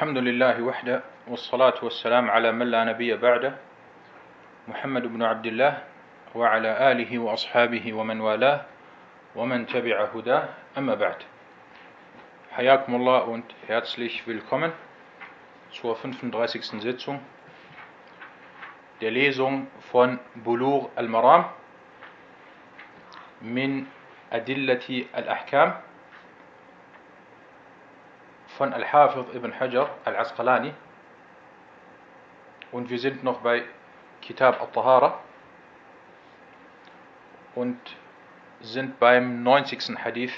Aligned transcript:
الحمد 0.00 0.18
لله 0.18 0.62
وحده 0.62 1.02
والصلاة 1.28 1.74
والسلام 1.82 2.30
على 2.30 2.52
من 2.52 2.66
لا 2.72 2.84
نبي 2.84 3.16
بعده 3.16 3.52
محمد 4.68 5.02
بن 5.12 5.22
عبد 5.22 5.46
الله 5.46 5.84
وعلى 6.34 6.92
آله 6.92 7.18
وأصحابه 7.18 7.92
ومن 7.92 8.20
والاه 8.20 8.64
ومن 9.36 9.66
تبع 9.66 10.04
هداه 10.16 10.48
أما 10.78 10.94
بعد 10.94 11.20
حياكم 12.56 12.94
الله 12.96 13.20
und 13.28 13.44
herzlich 13.68 14.26
willkommen 14.26 14.72
zur 15.70 15.96
35. 15.96 16.80
Sitzung 16.80 17.20
der 19.02 19.10
Lesung 19.10 19.66
von 19.92 20.18
Bulur 20.34 20.88
al-Maram 20.96 21.44
min 23.42 23.86
Adillati 24.30 25.08
al-Ahkam 25.12 25.74
عفوا 28.60 28.76
الحافظ 28.76 29.36
ابن 29.36 29.54
حجر 29.54 29.88
العسقلاني 30.06 30.72
und 32.72 32.90
wir 32.90 32.98
sind 32.98 33.24
noch 33.24 33.40
bei 33.40 33.62
Kitab 34.20 34.60
al-Tahara 34.60 35.18
und 37.54 37.80
sind 38.60 39.00
beim 39.00 39.42
90. 39.42 39.96
Hadith 40.04 40.32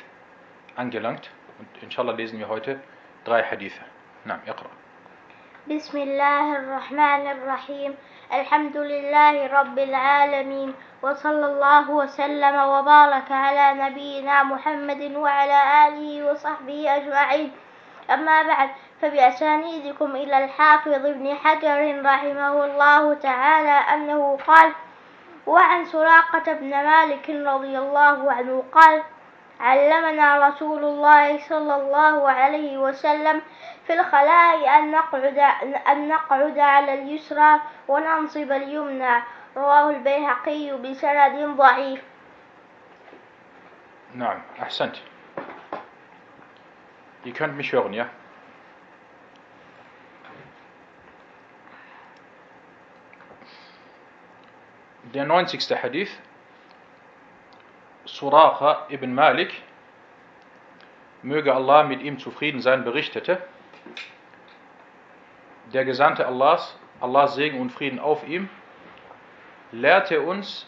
angelangt 0.76 1.30
und 1.58 1.68
inshallah 1.82 2.12
lesen 2.12 2.38
wir 2.38 2.48
heute 2.48 2.80
drei 3.24 3.42
Hadithe. 3.42 3.80
Nam, 4.24 4.38
اقرا. 4.46 4.70
بسم 5.68 5.98
الله 5.98 6.56
الرحمن 6.56 7.26
الرحيم 7.26 7.94
الحمد 8.32 8.76
لله 8.76 9.46
رب 9.46 9.78
العالمين 9.78 10.74
وصلى 11.02 11.46
الله 11.46 11.90
وسلم 11.90 12.54
وبارك 12.54 13.30
على 13.30 13.66
نبينا 13.82 14.42
محمد 14.42 15.02
وعلى 15.16 15.88
آله 15.88 16.30
وصحبه 16.30 16.96
أجمعين 16.96 17.50
أما 18.14 18.42
بعد 18.42 18.70
فبأسانيدكم 19.02 20.16
إلى 20.16 20.44
الحافظ 20.44 21.06
ابن 21.06 21.34
حجر 21.34 22.02
رحمه 22.04 22.64
الله 22.64 23.14
تعالى 23.14 23.94
أنه 23.94 24.38
قال 24.46 24.72
وعن 25.46 25.84
سراقة 25.84 26.52
بن 26.52 26.70
مالك 26.70 27.30
رضي 27.30 27.78
الله 27.78 28.32
عنه 28.32 28.64
قال 28.72 29.02
علمنا 29.60 30.48
رسول 30.48 30.84
الله 30.84 31.38
صلى 31.38 31.74
الله 31.74 32.30
عليه 32.30 32.78
وسلم 32.78 33.42
في 33.86 34.00
الخلاء 34.00 34.78
أن 34.78 34.90
نقعد, 34.90 35.38
أن 35.88 36.08
نقعد 36.08 36.58
على 36.58 36.94
اليسرى 36.94 37.60
وننصب 37.88 38.52
اليمنى. 38.52 39.22
رواه 39.56 39.90
البيهقي 39.90 40.72
بسند 40.72 41.56
ضعيف. 41.56 42.02
نعم 44.14 44.42
أحسنت. 44.62 44.96
Ihr 47.24 47.32
könnt 47.32 47.56
mich 47.56 47.72
hören, 47.72 47.92
ja? 47.92 48.08
Der 55.14 55.26
90. 55.26 55.70
Hadith, 55.82 56.10
Suraqa 58.04 58.86
ibn 58.88 59.14
Malik, 59.14 59.62
möge 61.22 61.54
Allah 61.54 61.84
mit 61.84 62.02
ihm 62.02 62.18
zufrieden 62.18 62.60
sein, 62.60 62.84
berichtete, 62.84 63.40
der 65.72 65.84
Gesandte 65.84 66.26
Allahs, 66.26 66.76
Allahs 67.00 67.34
Segen 67.34 67.60
und 67.60 67.70
Frieden 67.70 67.98
auf 67.98 68.26
ihm, 68.26 68.48
lehrte 69.70 70.22
uns 70.22 70.66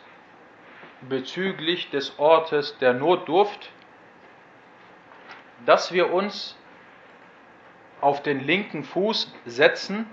bezüglich 1.03 1.91
des 1.91 2.19
Ortes 2.19 2.79
der 2.79 2.95
Notdurft, 2.95 3.71
dass 5.67 5.93
wir 5.93 6.13
uns 6.13 6.57
auf 8.01 8.23
den 8.23 8.41
linken 8.41 8.85
Fuß 8.85 9.33
setzen 9.47 10.07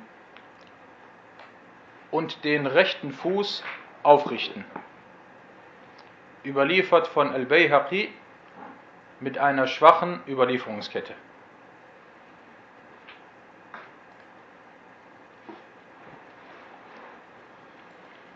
und 2.09 2.43
den 2.43 2.67
rechten 2.67 3.11
Fuß 3.11 3.63
aufrichten. 4.03 4.65
Überliefert 6.45 7.07
von 7.07 7.33
Al-Bayhaqi 7.33 8.13
mit 9.19 9.37
einer 9.37 9.67
schwachen 9.67 10.21
Überlieferungskette. 10.27 11.13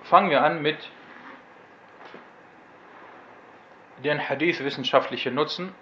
Fangen 0.04 0.30
wir 0.30 0.44
an 0.44 0.62
mit 0.62 0.78
den 4.04 4.30
Hadith 4.30 4.64
wissenschaftlichen 4.64 5.34
Nutzen 5.34 5.74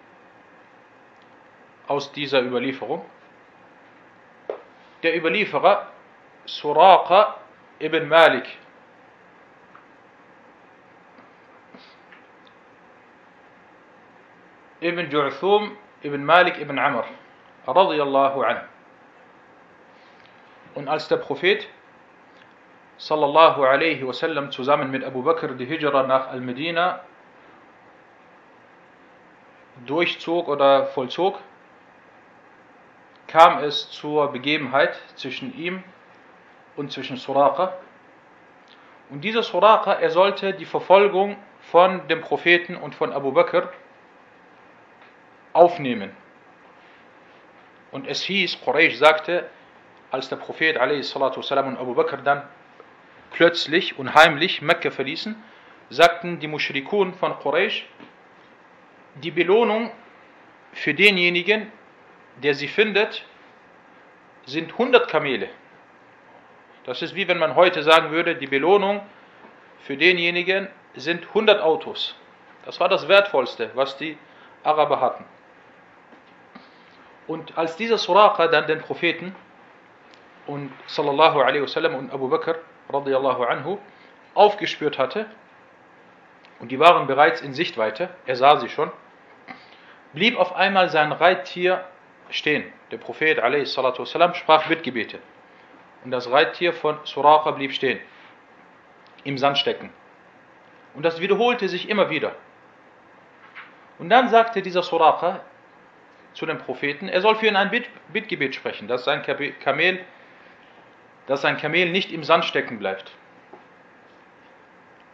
aus 1.88 2.12
dieser 2.12 2.42
Überlieferung. 2.42 3.04
Der 5.02 5.16
Überlieferer 5.18 5.88
Suraqa 6.46 7.38
ibn 7.80 8.08
Malik 8.08 8.58
ibn 14.82 15.10
Ju'thum 15.10 15.72
ibn 16.04 16.26
Malik 16.26 16.60
ibn 16.60 16.78
Amr 16.78 17.06
radiyallahu 17.68 18.44
anhu. 18.44 18.64
Und 20.76 20.88
als 20.88 21.08
der 21.08 21.18
Prophet 21.18 21.68
sallallahu 22.98 23.64
alaihi 23.64 24.06
wasallam 24.06 24.52
zusammen 24.52 24.92
mit 24.92 25.04
Abu 25.04 25.24
Bakr 25.24 25.50
die 25.56 25.66
Hijra 25.66 26.04
nach 26.04 26.28
Al-Medina 26.28 27.02
durchzog 29.86 30.48
oder 30.48 30.88
vollzog, 30.88 31.40
kam 33.33 33.62
es 33.62 33.91
zur 33.91 34.33
Begebenheit 34.33 34.99
zwischen 35.17 35.56
ihm 35.56 35.84
und 36.77 36.93
zwischen 36.93 37.17
Suraqa. 37.17 37.75
Und 39.11 39.23
dieser 39.23 39.43
Suraqa, 39.43 39.95
er 39.95 40.11
sollte 40.11 40.55
die 40.55 40.65
Verfolgung 40.65 41.37
von 41.61 42.09
dem 42.09 42.21
Propheten 42.21 42.77
und 42.77 42.95
von 42.95 43.12
Abu 43.12 43.33
Bakr 43.33 43.71
aufnehmen. 45.53 46.11
Und 47.91 48.06
es 48.06 48.23
hieß, 48.23 48.61
Quraysh 48.61 48.97
sagte, 48.97 49.49
als 50.11 50.29
der 50.29 50.37
Prophet 50.37 50.77
والسلام, 50.79 51.69
und 51.69 51.79
Abu 51.79 51.95
Bakr 51.95 52.19
dann 52.19 52.43
plötzlich 53.31 53.99
und 53.99 54.15
heimlich 54.15 54.62
Mekka 54.62 54.91
verließen, 54.91 55.43
sagten 55.91 56.39
die 56.39 56.49
Mushrikun 56.49 57.15
von 57.15 57.39
Quraysh, 57.39 57.87
die 59.17 59.31
Belohnung 59.31 59.91
für 60.73 60.95
denjenigen, 60.95 61.73
der 62.42 62.54
sie 62.56 62.68
findet, 62.68 63.26
sind 64.46 64.72
100 64.72 65.08
Kamele. 65.08 65.50
Das 66.86 67.02
ist 67.02 67.16
wie 67.16 67.28
wenn 67.28 67.38
man 67.38 67.56
heute 67.56 67.84
sagen 67.84 68.12
würde, 68.12 68.36
die 68.36 68.48
Belohnung 68.48 69.02
für 69.84 69.96
denjenigen 69.96 70.68
sind 70.96 71.28
100 71.28 71.62
Autos. 71.62 72.16
Das 72.66 72.80
war 72.80 72.90
das 72.90 73.08
Wertvollste, 73.08 73.72
was 73.74 73.98
die 73.98 74.18
Araber 74.64 75.00
hatten. 75.00 75.26
Und 77.28 77.58
als 77.58 77.78
dieser 77.78 77.98
Suraqa 77.98 78.48
dann 78.48 78.68
den 78.68 78.82
Propheten 78.82 79.36
und 80.46 80.72
sallallahu 80.88 81.40
alaihi 81.40 81.64
wasallam 81.64 81.96
und 81.96 82.12
Abu 82.12 82.28
Bakr 82.28 82.56
radiallahu 82.92 83.44
anhu 83.44 83.78
aufgespürt 84.34 84.98
hatte, 84.98 85.26
und 86.60 86.72
die 86.72 86.80
waren 86.80 87.08
bereits 87.08 87.42
in 87.42 87.54
Sichtweite, 87.54 88.10
er 88.26 88.36
sah 88.36 88.58
sie 88.60 88.70
schon, 88.70 88.92
blieb 90.14 90.38
auf 90.38 90.56
einmal 90.56 90.90
sein 90.90 91.12
Reittier 91.12 91.84
stehen. 92.33 92.65
Der 92.91 92.99
Prophet 92.99 93.39
والسلام, 93.39 94.34
sprach 94.34 94.67
Bittgebete. 94.69 95.19
Und 96.05 96.11
das 96.11 96.31
Reittier 96.31 96.73
von 96.73 96.99
Suraqa 97.05 97.51
blieb 97.53 97.73
stehen, 97.73 98.01
im 99.25 99.39
Sand 99.39 99.59
stecken. 99.59 99.91
Und 100.95 101.05
das 101.05 101.21
wiederholte 101.21 101.69
sich 101.69 101.89
immer 101.89 102.11
wieder. 102.11 102.34
Und 103.99 104.11
dann 104.11 104.29
sagte 104.29 104.62
dieser 104.62 104.83
Suraqa 104.83 105.41
zu 106.34 106.47
dem 106.47 106.59
Propheten, 106.59 107.09
er 107.09 107.21
soll 107.21 107.34
für 107.34 107.47
ihn 107.47 107.56
ein 107.56 107.71
Bitt, 107.71 107.89
Bittgebet 108.12 108.55
sprechen, 108.55 108.87
dass 108.87 109.05
sein 109.05 109.23
Kamel, 109.23 110.05
dass 111.26 111.43
sein 111.43 111.56
Kamel 111.56 111.91
nicht 111.91 112.12
im 112.12 112.23
Sand 112.23 112.44
stecken 112.44 112.79
bleibt 112.79 113.12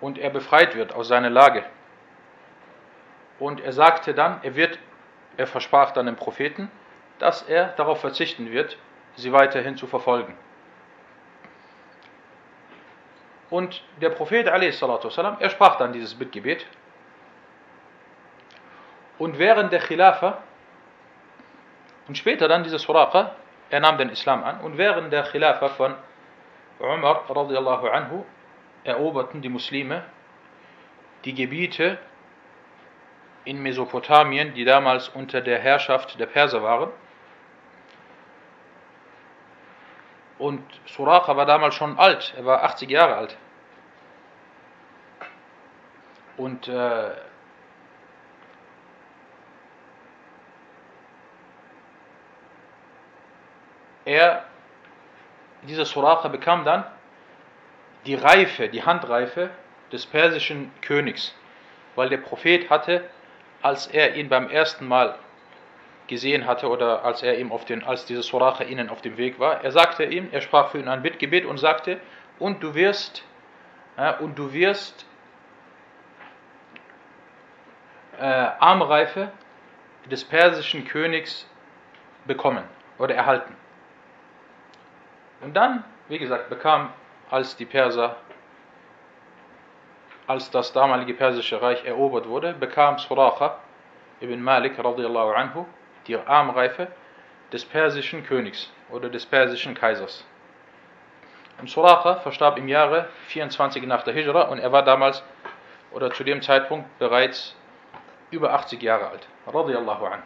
und 0.05 0.19
er 0.19 0.29
befreit 0.29 0.77
wird 0.77 0.93
aus 0.93 1.09
seiner 1.09 1.31
Lage. 1.31 1.65
Und 3.39 3.61
er 3.61 3.73
sagte 3.73 4.12
dann, 4.12 4.39
er 4.43 4.55
wird, 4.55 4.79
er 5.39 5.47
versprach 5.47 5.93
dann 5.93 6.05
dem 6.06 6.17
Propheten, 6.17 6.71
dass 7.19 7.43
er 7.43 7.69
darauf 7.77 8.01
verzichten 8.01 8.51
wird, 8.51 8.77
sie 9.17 9.33
weiterhin 9.33 9.77
zu 9.77 9.87
verfolgen. 9.87 10.37
Und 13.51 13.83
der 14.01 14.11
Prophet 14.11 14.47
والسلام, 14.47 15.37
er 15.39 15.51
sprach 15.51 15.77
dann 15.77 15.93
dieses 15.93 16.15
Bittgebet. 16.15 16.67
Und 19.19 19.39
während 19.39 19.73
der 19.73 19.81
Khilafa 19.81 20.39
und 22.09 22.19
später 22.19 22.49
dann 22.49 22.65
dieser 22.65 22.79
Suraqa, 22.79 23.37
er 23.71 23.81
nahm 23.81 23.97
den 23.97 24.11
Islam 24.11 24.43
an 24.43 24.61
und 24.61 24.77
während 24.77 25.12
der 25.12 25.23
Khilafa 25.23 25.69
von 25.69 25.95
Umar 26.81 27.25
radiallahu 27.29 27.89
anhu 27.89 28.25
eroberten 28.83 29.41
die 29.41 29.49
Muslime 29.49 30.05
die 31.25 31.35
Gebiete 31.35 31.99
in 33.45 33.62
Mesopotamien, 33.62 34.55
die 34.55 34.65
damals 34.65 35.09
unter 35.09 35.41
der 35.41 35.59
Herrschaft 35.59 36.19
der 36.19 36.27
Perser 36.27 36.62
waren. 36.62 36.91
Und 40.40 40.64
Suraqa 40.86 41.36
war 41.36 41.46
damals 41.46 41.76
schon 41.76 42.00
alt, 42.00 42.34
er 42.38 42.46
war 42.46 42.64
80 42.64 42.90
Jahre 42.90 43.16
alt. 43.16 43.38
Und 46.38 46.70
äh, 46.70 47.12
er, 54.06 54.46
dieser 55.64 55.84
Suraqa 55.84 56.30
bekam 56.30 56.64
dann 56.64 56.86
die 58.06 58.16
Reife, 58.16 58.70
die 58.70 58.84
Handreife 58.84 59.50
des 59.92 60.06
persischen 60.06 60.72
Königs, 60.82 61.36
weil 61.96 62.08
der 62.08 62.18
Prophet 62.18 62.70
hatte, 62.70 63.10
als 63.62 63.88
er 63.88 64.16
ihn 64.16 64.30
beim 64.30 64.50
ersten 64.50 64.88
Mal 64.88 65.20
gesehen 66.10 66.46
hatte 66.46 66.68
oder 66.68 67.06
als 67.06 67.24
er 67.24 67.38
ihm 67.38 67.52
auf 67.52 67.64
den, 67.64 67.84
als 67.84 68.06
dieser 68.06 68.24
Suracha 68.24 68.66
ihnen 68.66 68.90
auf 68.90 69.02
dem 69.02 69.16
Weg 69.18 69.40
war, 69.40 69.64
er 69.64 69.72
sagte 69.72 70.04
ihm, 70.04 70.28
er 70.32 70.42
sprach 70.42 70.70
für 70.70 70.80
ihn 70.80 70.90
ein 70.90 71.02
Bittgebet 71.02 71.46
und 71.46 71.58
sagte, 71.58 72.00
und 72.40 72.62
du 72.62 72.74
wirst, 72.74 73.24
äh, 73.96 74.14
und 74.16 74.38
du 74.38 74.52
wirst 74.52 75.06
äh, 78.20 78.24
Armreife 78.24 79.32
des 80.12 80.26
persischen 80.26 80.86
Königs 80.86 81.48
bekommen 82.26 82.64
oder 82.98 83.16
erhalten. 83.16 83.56
Und 85.42 85.56
dann, 85.56 85.86
wie 86.10 86.20
gesagt, 86.20 86.50
bekam, 86.50 86.92
als 87.30 87.56
die 87.56 87.66
Perser, 87.66 88.18
als 90.28 90.52
das 90.52 90.74
damalige 90.74 91.14
persische 91.14 91.62
Reich 91.62 91.86
erobert 91.86 92.28
wurde, 92.28 92.54
bekam 92.54 92.98
Suracha 92.98 93.60
ibn 94.22 94.42
Malik 94.42 94.78
radiallahu 94.78 95.32
anhu 95.32 95.66
die 96.10 96.18
Armreife 96.18 96.88
des 97.54 97.64
persischen 97.64 98.26
Königs 98.26 98.72
oder 98.90 99.10
des 99.10 99.26
persischen 99.26 99.76
Kaisers. 99.76 100.26
Und 101.60 101.70
Suracha 101.70 102.16
verstarb 102.16 102.58
im 102.58 102.68
Jahre 102.68 103.10
24 103.28 103.84
nach 103.84 104.04
der 104.04 104.14
Hijra 104.14 104.44
und 104.44 104.60
er 104.60 104.72
war 104.72 104.84
damals 104.84 105.24
oder 105.92 106.12
zu 106.12 106.24
dem 106.24 106.42
Zeitpunkt 106.42 106.98
bereits 107.00 107.56
über 108.32 108.54
80 108.54 108.82
Jahre 108.82 109.10
alt. 109.10 109.28
Radiallahu 109.48 110.06
an. 110.06 110.24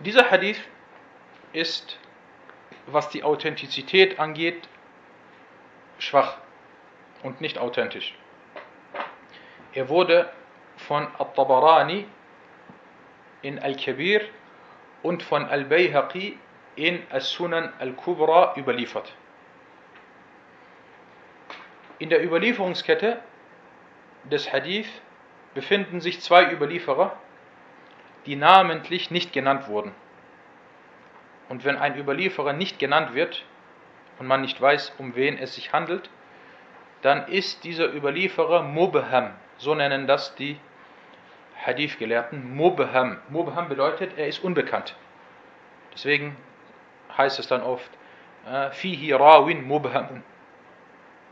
Dieser 0.00 0.30
Hadith 0.30 0.60
ist, 1.52 1.98
was 2.86 3.08
die 3.08 3.24
Authentizität 3.24 4.18
angeht, 4.18 4.68
schwach 5.98 6.36
und 7.22 7.40
nicht 7.40 7.58
authentisch. 7.58 8.14
Er 9.72 9.88
wurde 9.88 10.30
von 10.76 11.08
At-Tabarani 11.18 12.06
in 13.46 13.60
Al-Kabir 13.60 14.22
und 15.02 15.22
von 15.22 15.44
Al-Bayhaqi 15.44 16.36
in 16.74 17.02
As-Sunan 17.10 17.72
Al-Kubra 17.78 18.54
überliefert. 18.56 19.14
In 22.00 22.10
der 22.10 22.24
Überlieferungskette 22.24 23.18
des 24.24 24.52
Hadith 24.52 24.88
befinden 25.54 26.00
sich 26.00 26.20
zwei 26.20 26.50
Überlieferer, 26.52 27.16
die 28.26 28.34
namentlich 28.34 29.12
nicht 29.12 29.32
genannt 29.32 29.68
wurden. 29.68 29.94
Und 31.48 31.64
wenn 31.64 31.76
ein 31.76 31.96
Überlieferer 31.96 32.52
nicht 32.52 32.80
genannt 32.80 33.14
wird 33.14 33.44
und 34.18 34.26
man 34.26 34.40
nicht 34.40 34.60
weiß, 34.60 34.92
um 34.98 35.14
wen 35.14 35.38
es 35.38 35.54
sich 35.54 35.72
handelt, 35.72 36.10
dann 37.02 37.28
ist 37.28 37.62
dieser 37.62 37.94
Überlieferer 37.94 38.62
Mubham, 38.62 39.30
so 39.56 39.76
nennen 39.76 40.08
das 40.08 40.34
die 40.34 40.58
Hadith-Gelehrten, 41.64 42.54
Mubham. 42.54 43.18
Mubham 43.28 43.68
bedeutet, 43.68 44.16
er 44.16 44.28
ist 44.28 44.42
unbekannt. 44.44 44.94
Deswegen 45.92 46.36
heißt 47.16 47.38
es 47.38 47.48
dann 47.48 47.62
oft, 47.62 47.90
äh, 48.46 48.70
Fihi 48.70 49.12
Rawin 49.12 49.66
Mubhamun. 49.66 50.22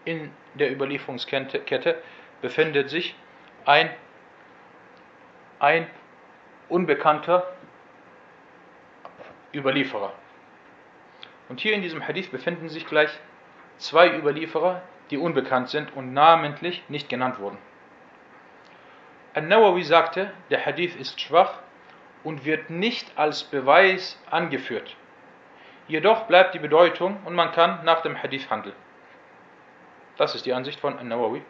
In 0.05 0.31
der 0.55 0.73
Überlieferungskette 0.73 2.03
befindet 2.41 2.91
sich 2.91 3.15
ein, 3.65 3.91
ein 5.59 5.87
unbekannter 6.69 7.47
Überlieferer. 9.55 10.13
Und 11.49 11.61
hier 11.61 11.75
in 11.75 11.83
diesem 11.83 12.07
Hadith 12.07 12.31
befinden 12.31 12.69
sich 12.69 12.87
gleich 12.87 13.11
zwei 13.77 14.17
Überlieferer, 14.17 14.83
die 15.11 15.19
unbekannt 15.19 15.69
sind 15.69 15.95
und 15.95 16.13
namentlich 16.13 16.83
nicht 16.89 17.09
genannt 17.09 17.39
wurden. 17.39 17.59
An-Nawawi 19.35 19.83
sagte, 19.83 20.31
der 20.51 20.65
Hadith 20.65 20.95
ist 20.95 21.21
schwach 21.21 21.59
und 22.23 22.45
wird 22.45 22.71
nicht 22.71 23.19
als 23.19 23.43
Beweis 23.43 24.17
angeführt. 24.31 24.97
Jedoch 25.89 26.27
bleibt 26.27 26.55
die 26.55 26.61
Bedeutung 26.61 27.19
und 27.25 27.35
man 27.35 27.51
kann 27.51 27.85
nach 27.85 28.01
dem 28.03 28.23
Hadith 28.23 28.49
handeln. 28.49 28.77
Das 30.17 30.37
ist 30.37 30.47
die 30.47 30.53
Ansicht 30.53 30.79
von 30.79 30.97
An-Nawawi. 30.99 31.43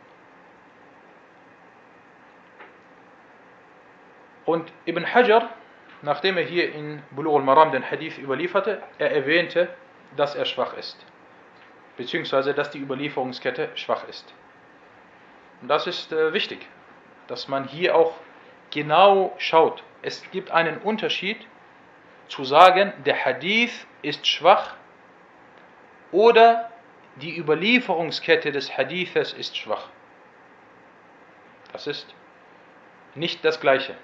Und 4.47 4.73
Ibn 4.87 5.15
Hajar, 5.15 5.51
nachdem 6.01 6.39
er 6.39 6.45
hier 6.45 6.73
in 6.73 7.03
Bulugh 7.11 7.37
al-Maram 7.37 7.71
den 7.71 7.89
Hadith 7.89 8.19
überlieferte, 8.19 8.83
er 8.99 9.13
erwähnte, 9.13 9.69
dass 10.17 10.35
er 10.35 10.47
schwach 10.47 10.75
ist. 10.75 10.97
Beziehungsweise, 11.99 12.55
dass 12.55 12.71
die 12.71 12.81
Überlieferungskette 12.81 13.69
schwach 13.75 14.09
ist. 14.09 14.35
Und 15.61 15.69
das 15.69 15.87
ist 15.87 16.13
äh, 16.13 16.33
wichtig 16.33 16.67
dass 17.27 17.49
man 17.49 17.65
hier 17.65 17.97
auch 17.97 18.15
genau 18.71 19.35
schaut. 19.39 19.83
Es 20.03 20.23
gibt 20.31 20.51
einen 20.51 20.79
Unterschied 20.79 21.39
zu 22.29 22.45
sagen, 22.45 22.93
der 23.05 23.25
Hadith 23.25 23.87
ist 24.03 24.27
schwach 24.27 24.75
oder 26.13 26.71
die 27.17 27.39
Überlieferungskette 27.39 28.51
des 28.53 28.77
Hadithes 28.77 29.33
ist 29.33 29.57
schwach. 29.57 29.89
Das 31.73 31.87
ist 31.87 32.15
nicht 33.15 33.45
das 33.45 33.61
Gleiche. 33.61 33.95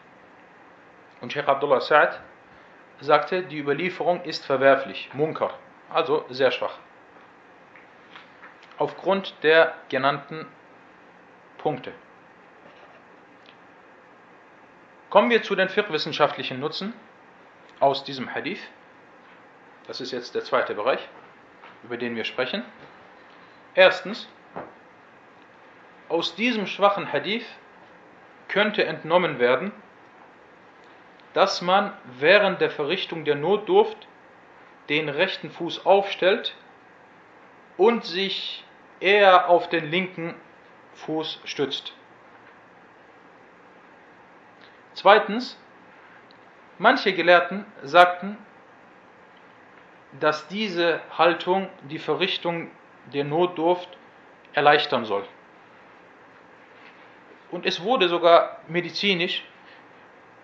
Und 1.20 1.32
Sheikh 1.32 1.48
Abdullah 1.48 1.78
Sa'ad 1.78 2.20
sagte, 3.00 3.42
die 3.42 3.58
Überlieferung 3.58 4.22
ist 4.22 4.44
verwerflich, 4.44 5.10
Munkar, 5.12 5.54
also 5.90 6.24
sehr 6.28 6.50
schwach. 6.50 6.78
Aufgrund 8.78 9.34
der 9.42 9.74
genannten 9.88 10.46
Punkte. 11.58 11.92
Kommen 15.10 15.28
wir 15.28 15.42
zu 15.42 15.56
den 15.56 15.68
fiqh-wissenschaftlichen 15.68 16.60
Nutzen 16.60 16.94
aus 17.80 18.04
diesem 18.04 18.32
Hadith. 18.32 18.60
Das 19.88 20.00
ist 20.00 20.12
jetzt 20.12 20.36
der 20.36 20.44
zweite 20.44 20.72
Bereich, 20.74 21.00
über 21.82 21.96
den 21.96 22.14
wir 22.14 22.22
sprechen. 22.22 22.62
Erstens, 23.74 24.28
aus 26.08 26.36
diesem 26.36 26.68
schwachen 26.68 27.12
Hadith 27.12 27.44
könnte 28.46 28.84
entnommen 28.84 29.40
werden, 29.40 29.72
dass 31.34 31.60
man 31.60 31.92
während 32.20 32.60
der 32.60 32.70
Verrichtung 32.70 33.24
der 33.24 33.34
Notdurft 33.34 34.06
den 34.88 35.08
rechten 35.08 35.50
Fuß 35.50 35.86
aufstellt 35.86 36.54
und 37.76 38.04
sich 38.04 38.64
eher 39.00 39.48
auf 39.48 39.68
den 39.68 39.90
linken 39.90 40.36
Fuß 40.94 41.40
stützt. 41.44 41.94
Zweitens, 44.94 45.58
manche 46.78 47.12
Gelehrten 47.12 47.64
sagten, 47.82 48.36
dass 50.18 50.48
diese 50.48 51.00
Haltung 51.16 51.68
die 51.82 51.98
Verrichtung 51.98 52.70
der 53.12 53.24
Notdurft 53.24 53.88
erleichtern 54.52 55.04
soll. 55.04 55.24
Und 57.50 57.66
es 57.66 57.82
wurde 57.82 58.08
sogar 58.08 58.60
medizinisch 58.68 59.44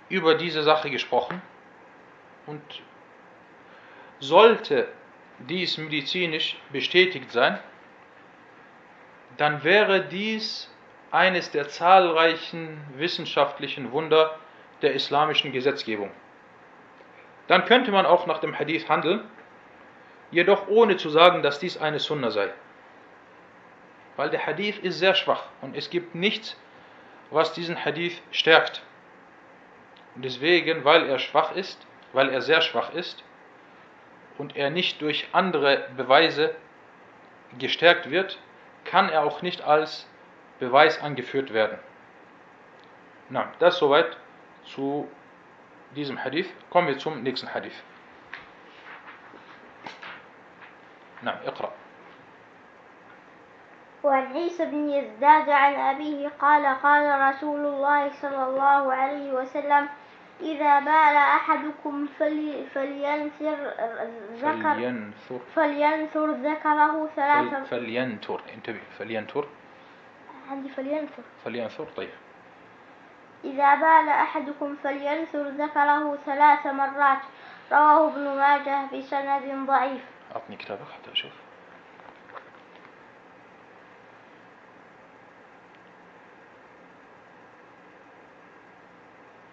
über 0.09 0.35
diese 0.35 0.63
Sache 0.63 0.91
gesprochen. 0.91 1.43
Und 2.47 2.63
sollte 4.21 4.89
dies 5.39 5.79
medizinisch 5.79 6.57
bestätigt 6.71 7.31
sein, 7.31 7.59
dann 9.37 9.65
wäre 9.65 10.05
dies 10.05 10.71
eines 11.11 11.51
der 11.51 11.69
zahlreichen 11.69 12.83
wissenschaftlichen 12.97 13.93
Wunder, 13.93 14.39
der 14.83 14.95
islamischen 14.95 15.53
Gesetzgebung. 15.53 16.11
Dann 17.49 17.65
könnte 17.65 17.93
man 17.93 18.07
auch 18.07 18.27
nach 18.27 18.39
dem 18.39 18.59
Hadith 18.59 18.89
handeln, 18.89 19.23
jedoch 20.31 20.69
ohne 20.69 20.97
zu 20.97 21.09
sagen, 21.09 21.43
dass 21.43 21.59
dies 21.59 21.79
eine 21.79 22.01
Sunna 22.01 22.31
sei. 22.31 22.53
Weil 24.17 24.31
der 24.31 24.45
Hadith 24.45 24.79
ist 24.79 24.99
sehr 24.99 25.15
schwach 25.15 25.45
und 25.61 25.77
es 25.77 25.91
gibt 25.91 26.15
nichts, 26.15 26.57
was 27.31 27.53
diesen 27.53 27.85
Hadith 27.85 28.21
stärkt. 28.31 28.83
Und 30.15 30.25
deswegen, 30.25 30.85
weil 30.85 31.09
er 31.09 31.19
schwach 31.19 31.55
ist, 31.55 31.87
weil 32.13 32.31
er 32.31 32.43
sehr 32.43 32.63
schwach 32.63 32.93
ist 32.95 33.23
und 34.39 34.57
er 34.57 34.71
nicht 34.71 35.01
durch 35.03 35.29
andere 35.33 35.89
Beweise 35.97 36.55
gestärkt 37.59 38.11
wird, 38.11 38.39
kann 38.85 39.09
er 39.09 39.25
auch 39.25 39.43
nicht 39.43 39.63
als 39.63 40.09
Beweis 40.61 41.01
angeführt 41.03 41.53
werden. 41.53 41.79
Na, 43.29 43.53
das 43.59 43.79
soweit 43.79 44.17
zu 44.65 45.09
diesem 45.95 46.23
Hadith. 46.25 46.49
Kommen 46.71 46.89
wir 46.89 46.99
zum 46.99 47.23
nächsten 47.23 47.53
Hadith. 47.55 47.83
نعم 51.23 51.37
اقرأ 51.47 51.71
وعن 54.05 54.27
عيسى 54.33 54.65
بن 54.65 54.89
يزداد 54.91 55.49
عن 55.51 55.75
أبيه 55.75 56.29
قال 56.39 56.67
قال 56.83 57.21
رسول 57.35 57.61
الله 57.67 58.11
صلى 58.13 58.45
الله 58.45 58.93
عليه 58.95 59.33
وسلم 59.33 59.89
إذا 60.41 60.81
بال 60.81 61.17
أحدكم 61.17 62.07
فلي 62.19 62.65
فلينثر 62.75 63.57
ذكر 64.37 64.75
فلينثر 64.75 65.39
فلينثر 65.55 66.31
ذكره 66.31 67.07
فل- 67.07 67.11
ثلاث 67.17 67.69
فلينتر 67.71 68.41
انتبه 68.55 68.81
فلينتر 68.99 69.49
عندي 70.51 70.69
فلينثر. 70.69 71.23
فلينثر 71.45 71.87
طيب. 71.97 72.11
إذا 73.45 73.75
بال 73.75 74.09
أحدكم 74.09 74.77
فلينثر 74.77 75.49
ذكره 75.49 76.17
ثلاث 76.27 76.67
مرات 76.67 77.23
رواه 77.73 78.09
ابن 78.09 78.37
ماجه 78.37 78.87
بسند 78.93 79.67
ضعيف. 79.67 80.05
أعطني 80.35 80.57
كتابك 80.57 80.89
حتى 80.89 81.13
أشوف. 81.13 81.33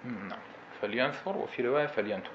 نعم. 0.06 0.40
فلينثر 0.82 1.38
وفي 1.38 1.62
رواية 1.62 1.86
فلينتر 1.88 2.32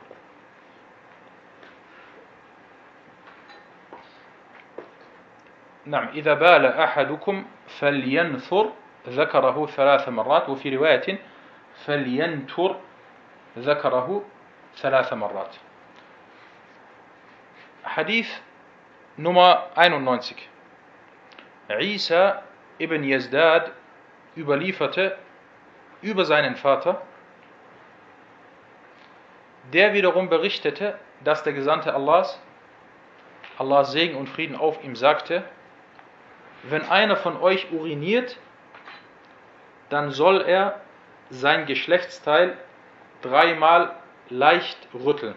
نعم 5.87 6.07
إذا 6.07 6.33
بال 6.33 6.65
أحدكم 6.65 7.45
فلينثر 7.67 8.69
ذكره 9.07 9.65
ثلاث 9.65 10.09
مرات 10.09 10.49
وفي 10.49 10.75
رواية 10.75 11.19
فلينتر 11.85 12.75
ذكره 13.57 14.23
ثلاث 14.75 15.13
مرات 15.13 15.55
حديث 17.83 18.29
Nummer 19.15 19.69
91. 19.75 20.49
Isa 21.69 22.41
ibn 22.79 23.03
Yazdad 23.03 23.71
überlieferte 24.35 25.15
über 26.01 26.25
seinen 26.25 26.55
Vater, 26.55 27.03
der 29.71 29.93
wiederum 29.93 30.29
berichtete, 30.29 30.97
dass 31.23 31.43
der 31.43 31.53
Gesandte 31.53 31.93
Allahs, 31.93 32.41
Allahs 33.59 33.91
Segen 33.91 34.15
und 34.15 34.27
Frieden 34.29 34.55
auf 34.55 34.83
ihm 34.83 34.95
sagte, 34.95 35.43
wenn 36.64 36.82
einer 36.82 37.16
von 37.16 37.36
euch 37.36 37.72
uriniert, 37.72 38.36
dann 39.88 40.10
soll 40.10 40.42
er 40.42 40.80
sein 41.30 41.66
Geschlechtsteil 41.66 42.56
dreimal 43.22 43.94
leicht 44.28 44.78
rütteln 44.92 45.34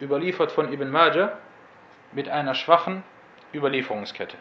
überliefert 0.00 0.50
von 0.52 0.72
Ibn 0.72 0.90
Majah 0.90 1.38
mit 2.12 2.28
einer 2.28 2.54
schwachen 2.54 3.04
Überlieferungskette. 3.54 4.36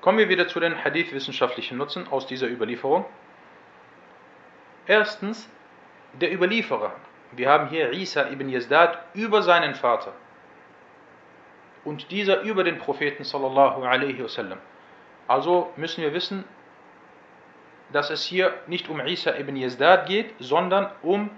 Kommen 0.00 0.18
wir 0.18 0.28
wieder 0.28 0.48
zu 0.48 0.60
den 0.60 0.82
Hadith-wissenschaftlichen 0.82 1.76
Nutzen 1.76 2.08
aus 2.08 2.26
dieser 2.26 2.48
Überlieferung. 2.48 3.04
Erstens, 4.86 5.48
der 6.14 6.32
Überlieferer. 6.32 6.92
Wir 7.32 7.48
haben 7.48 7.68
hier 7.68 7.92
Isa 7.92 8.28
ibn 8.30 8.48
Yazdad 8.48 8.98
über 9.14 9.42
seinen 9.42 9.74
Vater 9.74 10.12
und 11.84 12.10
dieser 12.10 12.42
über 12.42 12.64
den 12.64 12.78
Propheten 12.78 13.24
sallallahu 13.24 13.82
alaihi 13.82 14.22
wasallam. 14.22 14.58
Also 15.26 15.72
müssen 15.76 16.02
wir 16.02 16.12
wissen, 16.12 16.44
dass 17.92 18.10
es 18.10 18.24
hier 18.24 18.54
nicht 18.66 18.88
um 18.88 19.00
Isa 19.00 19.36
ibn 19.36 19.56
Yazdad 19.56 20.06
geht, 20.06 20.34
sondern 20.38 20.90
um 21.02 21.30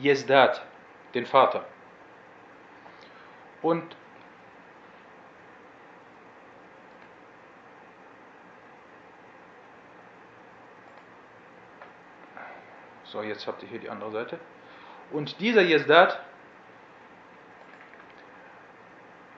Yazdad, 0.00 0.62
den 1.14 1.26
Vater. 1.26 1.64
Und 3.62 3.96
so, 13.04 13.22
jetzt 13.22 13.46
habt 13.46 13.62
ihr 13.62 13.68
hier 13.68 13.80
die 13.80 13.90
andere 13.90 14.12
Seite. 14.12 14.38
Und 15.10 15.40
dieser 15.40 15.62
Yazdad, 15.62 16.20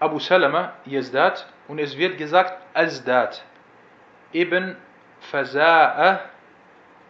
Abu 0.00 0.18
Salama, 0.18 0.72
Yazdad, 0.86 1.46
und 1.68 1.78
es 1.78 1.96
wird 1.96 2.16
gesagt 2.18 2.58
Azdad, 2.74 3.44
ibn 4.32 4.76
Faza'a 5.30 6.20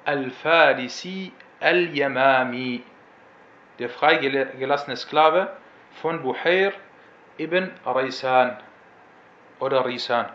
al-Farisi 0.05 1.33
al-Yamami 1.61 2.83
der 3.79 3.89
freigelassene 3.89 4.97
Sklave 4.97 5.57
von 6.03 6.23
Buhair 6.23 6.73
ibn 7.39 7.71
Raisan 7.87 8.59
oder 9.61 9.85
Risan. 9.87 10.27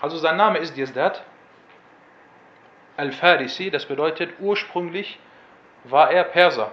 Also 0.00 0.16
sein 0.16 0.36
Name 0.36 0.58
ist 0.58 0.76
Yazdad 0.76 1.22
al-Farisi, 2.96 3.70
das 3.70 3.86
bedeutet 3.86 4.30
ursprünglich 4.38 5.18
war 5.84 6.10
er 6.10 6.24
Perser. 6.24 6.72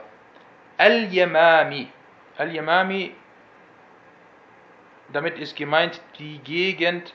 Al-Yamami. 0.77 1.91
Al-Yamami, 2.37 3.15
damit 5.13 5.37
ist 5.39 5.55
gemeint 5.55 6.01
die 6.17 6.39
Gegend 6.39 7.13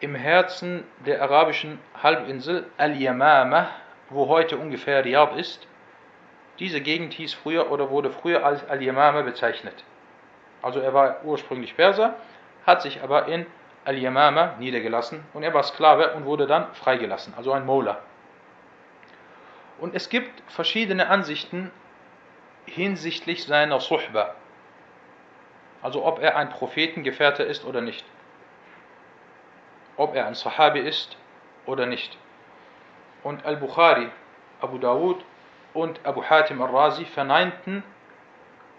im 0.00 0.14
Herzen 0.14 0.84
der 1.06 1.22
arabischen 1.22 1.78
Halbinsel, 2.02 2.66
Al-Yamama, 2.76 3.68
wo 4.10 4.28
heute 4.28 4.58
ungefähr 4.58 5.04
Riyadh 5.04 5.36
ist. 5.38 5.66
Diese 6.58 6.80
Gegend 6.80 7.14
hieß 7.14 7.34
früher 7.34 7.70
oder 7.70 7.90
wurde 7.90 8.10
früher 8.10 8.44
als 8.44 8.68
Al-Yamama 8.68 9.22
bezeichnet. 9.22 9.82
Also 10.62 10.80
er 10.80 10.94
war 10.94 11.24
ursprünglich 11.24 11.76
Perser, 11.76 12.14
hat 12.66 12.82
sich 12.82 13.02
aber 13.02 13.26
in 13.26 13.46
Al-Yamama 13.84 14.56
niedergelassen 14.58 15.24
und 15.34 15.42
er 15.42 15.52
war 15.52 15.62
Sklave 15.62 16.14
und 16.14 16.24
wurde 16.24 16.46
dann 16.46 16.72
freigelassen, 16.74 17.34
also 17.36 17.52
ein 17.52 17.66
Mola. 17.66 17.98
Und 19.78 19.94
es 19.94 20.08
gibt 20.08 20.42
verschiedene 20.50 21.08
Ansichten 21.08 21.70
hinsichtlich 22.66 23.44
seiner 23.44 23.80
Suhba, 23.80 24.34
also 25.84 26.02
ob 26.02 26.18
er 26.18 26.34
ein 26.38 26.48
Prophetengefährte 26.48 27.42
ist 27.42 27.66
oder 27.66 27.82
nicht, 27.82 28.06
ob 29.98 30.14
er 30.14 30.26
ein 30.26 30.34
Sahabi 30.34 30.80
ist 30.80 31.18
oder 31.66 31.84
nicht. 31.84 32.16
Und 33.22 33.44
Al-Bukhari, 33.44 34.08
Abu 34.62 34.78
Dawud 34.78 35.22
und 35.74 36.00
Abu 36.06 36.24
Hatim 36.24 36.62
al-Razi 36.62 37.04
verneinten 37.04 37.84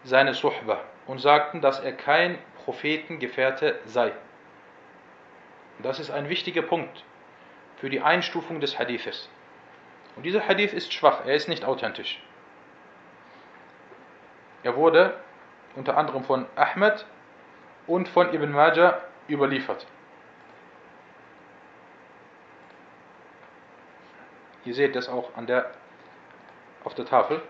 seine 0.03 0.33
Suhba 0.33 0.81
und 1.05 1.19
sagten, 1.19 1.61
dass 1.61 1.79
er 1.79 1.93
kein 1.93 2.39
Prophetengefährte 2.63 3.79
sei. 3.85 4.11
Das 5.77 5.99
ist 5.99 6.09
ein 6.09 6.27
wichtiger 6.27 6.63
Punkt 6.63 7.03
für 7.77 7.91
die 7.91 8.01
Einstufung 8.01 8.59
des 8.61 8.79
Hadithes. 8.79 9.29
Und 10.15 10.23
dieser 10.23 10.47
Hadith 10.47 10.73
ist 10.73 10.91
schwach, 10.91 11.23
er 11.23 11.35
ist 11.35 11.49
nicht 11.49 11.65
authentisch. 11.65 12.19
Er 14.63 14.75
wurde 14.75 15.19
unter 15.75 15.97
anderem 15.97 16.23
von 16.23 16.45
Ahmed 16.55 17.05
und 17.87 18.07
von 18.07 18.33
Ibn 18.33 18.51
Majah 18.51 19.01
überliefert. 19.29 19.85
Ihr 24.65 24.73
seht 24.73 24.95
das 24.95 25.07
auch 25.07 25.35
an 25.35 25.45
der, 25.45 25.69
auf 26.83 26.95
der 26.95 27.05
Tafel. 27.05 27.41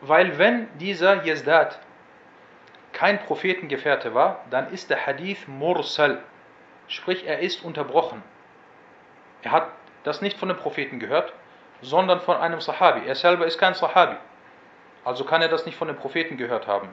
Weil 0.00 0.38
wenn 0.38 0.68
dieser 0.78 1.24
Yazdad 1.24 1.78
kein 2.92 3.18
Prophetengefährte 3.20 4.14
war, 4.14 4.44
dann 4.50 4.72
ist 4.72 4.88
der 4.88 5.04
Hadith 5.06 5.46
Mursal, 5.46 6.22
sprich 6.88 7.26
er 7.26 7.40
ist 7.40 7.62
unterbrochen. 7.62 8.22
Er 9.42 9.52
hat 9.52 9.68
das 10.04 10.22
nicht 10.22 10.38
von 10.38 10.48
dem 10.48 10.56
Propheten 10.56 10.98
gehört, 10.98 11.32
sondern 11.82 12.20
von 12.20 12.36
einem 12.38 12.60
Sahabi. 12.60 13.06
Er 13.06 13.14
selber 13.14 13.46
ist 13.46 13.58
kein 13.58 13.74
Sahabi, 13.74 14.16
also 15.06 15.24
kann 15.24 15.40
er 15.40 15.48
das 15.48 15.64
nicht 15.66 15.78
von 15.78 15.86
dem 15.86 15.96
Propheten 15.96 16.36
gehört 16.36 16.66
haben. 16.66 16.88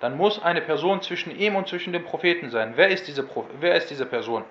Dann 0.00 0.16
muss 0.16 0.42
eine 0.42 0.60
Person 0.60 1.00
zwischen 1.00 1.30
ihm 1.30 1.54
und 1.54 1.68
zwischen 1.68 1.92
dem 1.92 2.04
Propheten 2.04 2.50
sein. 2.50 2.72
Wer 2.74 2.88
ist 2.88 3.06
diese, 3.06 3.26
wer 3.60 3.76
ist 3.76 3.88
diese 3.88 4.04
Person? 4.04 4.44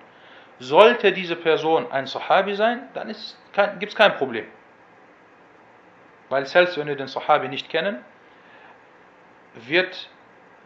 Sollte 0.58 1.12
diese 1.12 1.36
Person 1.36 1.92
ein 1.92 2.06
Sahabi 2.06 2.54
sein, 2.54 2.88
dann 2.94 3.14
gibt 3.78 3.92
es 3.92 3.96
kein 3.96 4.16
Problem. 4.16 4.46
Weil 6.30 6.46
selbst 6.46 6.78
wenn 6.78 6.88
wir 6.88 6.96
den 6.96 7.06
Sahabi 7.06 7.48
nicht 7.48 7.68
kennen, 7.68 8.02
wird 9.54 10.08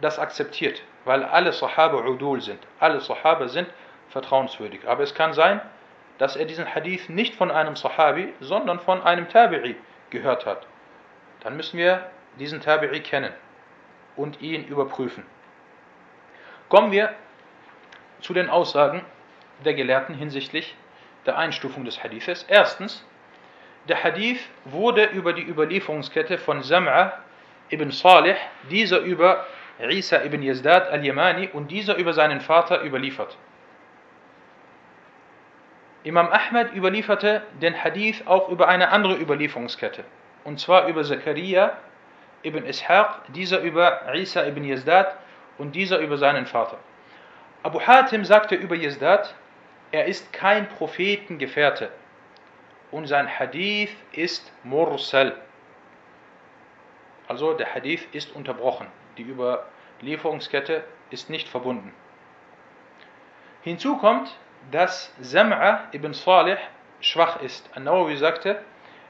das 0.00 0.20
akzeptiert, 0.20 0.82
weil 1.04 1.24
alle 1.24 1.52
Sahaba 1.52 1.98
Udul 2.06 2.40
sind. 2.40 2.60
Alle 2.78 3.00
Sahaba 3.00 3.48
sind 3.48 3.68
vertrauenswürdig. 4.08 4.86
Aber 4.86 5.02
es 5.02 5.14
kann 5.14 5.32
sein, 5.32 5.60
dass 6.18 6.36
er 6.36 6.44
diesen 6.44 6.72
Hadith 6.72 7.08
nicht 7.08 7.34
von 7.34 7.50
einem 7.50 7.74
Sahabi, 7.74 8.32
sondern 8.38 8.78
von 8.78 9.02
einem 9.02 9.26
Tabi'i 9.26 9.74
gehört 10.10 10.46
hat. 10.46 10.64
Dann 11.40 11.56
müssen 11.56 11.76
wir 11.76 12.08
diesen 12.38 12.60
Tabi'i 12.60 13.00
kennen 13.00 13.32
und 14.16 14.40
ihn 14.40 14.64
überprüfen. 14.64 15.24
Kommen 16.68 16.92
wir 16.92 17.14
zu 18.20 18.34
den 18.34 18.48
Aussagen 18.48 19.02
der 19.64 19.74
Gelehrten 19.74 20.14
hinsichtlich 20.14 20.76
der 21.26 21.36
Einstufung 21.36 21.84
des 21.84 22.02
Hadithes. 22.02 22.44
Erstens, 22.48 23.04
der 23.88 24.02
Hadith 24.02 24.40
wurde 24.64 25.04
über 25.06 25.32
die 25.32 25.42
Überlieferungskette 25.42 26.38
von 26.38 26.62
Sam'a 26.62 27.12
ibn 27.70 27.90
Salih, 27.90 28.36
dieser 28.70 29.00
über 29.00 29.46
Isa 29.78 30.22
ibn 30.22 30.42
Yazdad 30.42 30.90
al-Yamani 30.90 31.48
und 31.52 31.70
dieser 31.70 31.96
über 31.96 32.12
seinen 32.12 32.40
Vater 32.40 32.82
überliefert. 32.84 33.36
Imam 36.02 36.28
Ahmad 36.28 36.74
überlieferte 36.74 37.42
den 37.60 37.82
Hadith 37.82 38.26
auch 38.26 38.48
über 38.48 38.68
eine 38.68 38.90
andere 38.90 39.16
Überlieferungskette, 39.16 40.04
und 40.44 40.58
zwar 40.58 40.86
über 40.86 41.04
Zakaria 41.04 41.76
ibn 42.42 42.64
Ishaq, 42.66 43.32
dieser 43.34 43.60
über 43.60 44.14
Isa 44.14 44.44
ibn 44.44 44.64
Yazdad 44.64 45.16
und 45.58 45.74
dieser 45.74 45.98
über 45.98 46.16
seinen 46.16 46.46
Vater. 46.46 46.78
Abu 47.62 47.80
Hatim 47.80 48.24
sagte 48.24 48.54
über 48.54 48.74
Yazdad, 48.74 49.34
er 49.92 50.06
ist 50.06 50.32
kein 50.32 50.68
Prophetengefährte 50.68 51.90
und 52.90 53.06
sein 53.06 53.28
Hadith 53.28 53.94
ist 54.12 54.52
Mursal. 54.64 55.36
Also 57.28 57.54
der 57.54 57.74
Hadith 57.74 58.08
ist 58.12 58.34
unterbrochen. 58.34 58.86
Die 59.16 59.22
Überlieferungskette 59.22 60.82
ist 61.10 61.30
nicht 61.30 61.48
verbunden. 61.48 61.92
Hinzu 63.62 63.98
kommt, 63.98 64.34
dass 64.70 65.12
Sam'a 65.22 65.92
ibn 65.92 66.14
Salih 66.14 66.56
schwach 67.00 67.40
ist. 67.42 67.68
An-Nawawi 67.74 68.16
sagte, 68.16 68.62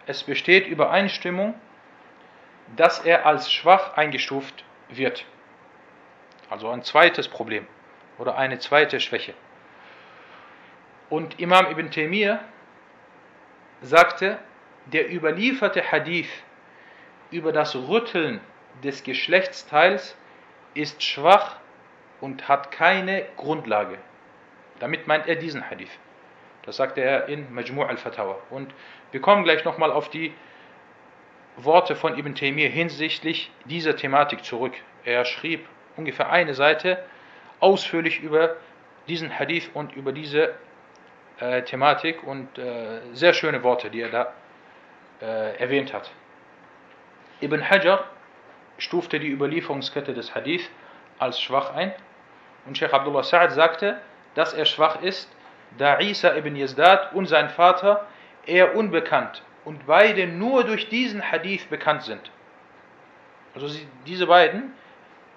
es 0.06 0.22
besteht 0.22 0.66
Übereinstimmung, 0.66 1.54
dass 2.76 3.00
er 3.00 3.26
als 3.26 3.52
schwach 3.52 3.96
eingestuft 3.96 4.64
wird. 4.88 5.24
Also 6.48 6.68
ein 6.68 6.82
zweites 6.82 7.28
Problem 7.28 7.66
oder 8.18 8.36
eine 8.36 8.58
zweite 8.58 9.00
Schwäche. 9.00 9.34
Und 11.08 11.40
Imam 11.40 11.66
ibn 11.66 11.90
Taymiyyah 11.90 12.40
sagte, 13.82 14.38
der 14.86 15.12
überlieferte 15.12 15.90
Hadith 15.90 16.30
über 17.30 17.52
das 17.52 17.74
Rütteln 17.74 18.40
des 18.82 19.02
Geschlechtsteils 19.02 20.16
ist 20.74 21.02
schwach 21.02 21.56
und 22.20 22.48
hat 22.48 22.70
keine 22.70 23.24
Grundlage. 23.36 23.98
Damit 24.78 25.06
meint 25.06 25.26
er 25.26 25.36
diesen 25.36 25.68
Hadith. 25.68 25.90
Das 26.62 26.76
sagte 26.76 27.00
er 27.00 27.26
in 27.26 27.52
Majmu' 27.54 27.84
al-Fatawa. 27.84 28.36
Und 28.50 28.72
wir 29.12 29.20
kommen 29.20 29.44
gleich 29.44 29.64
nochmal 29.64 29.90
auf 29.90 30.10
die 30.10 30.32
Worte 31.64 31.96
von 31.96 32.18
Ibn 32.18 32.34
Taymiyyah 32.34 32.70
hinsichtlich 32.70 33.50
dieser 33.64 33.96
Thematik 33.96 34.44
zurück. 34.44 34.74
Er 35.04 35.24
schrieb 35.24 35.66
ungefähr 35.96 36.30
eine 36.30 36.54
Seite 36.54 37.02
ausführlich 37.60 38.20
über 38.20 38.56
diesen 39.08 39.38
Hadith 39.38 39.70
und 39.74 39.94
über 39.96 40.12
diese 40.12 40.54
äh, 41.38 41.62
Thematik 41.62 42.22
und 42.22 42.58
äh, 42.58 43.00
sehr 43.12 43.32
schöne 43.32 43.62
Worte, 43.62 43.90
die 43.90 44.00
er 44.00 44.10
da 44.10 44.32
äh, 45.20 45.56
erwähnt 45.58 45.92
hat. 45.92 46.10
Ibn 47.42 47.68
Hajar 47.68 48.04
stufte 48.78 49.18
die 49.18 49.28
Überlieferungskette 49.28 50.14
des 50.14 50.34
Hadith 50.34 50.70
als 51.18 51.40
schwach 51.40 51.74
ein 51.74 51.92
und 52.66 52.76
Sheikh 52.78 52.94
Abdullah 52.94 53.22
Sa'ad 53.22 53.50
sagte, 53.50 54.00
dass 54.34 54.54
er 54.54 54.64
schwach 54.64 55.02
ist, 55.02 55.30
da 55.78 55.98
Isa 56.00 56.34
ibn 56.36 56.56
Yazdad 56.56 57.12
und 57.14 57.26
sein 57.26 57.48
Vater 57.50 58.06
eher 58.46 58.74
unbekannt 58.74 59.42
und 59.64 59.86
beide 59.86 60.26
nur 60.26 60.64
durch 60.64 60.88
diesen 60.88 61.30
Hadith 61.30 61.66
bekannt 61.66 62.02
sind. 62.02 62.30
Also 63.54 63.68
diese 64.06 64.26
beiden, 64.26 64.72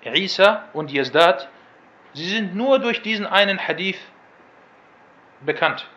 Isa 0.03 0.65
und 0.74 0.92
Yazdad, 0.92 1.50
sie 2.13 2.27
sind 2.27 2.56
nur 2.56 2.80
durch 2.80 3.01
diesen 3.01 3.25
einen 3.25 3.60
Hadith 3.60 4.00
bekannt. 5.42 5.89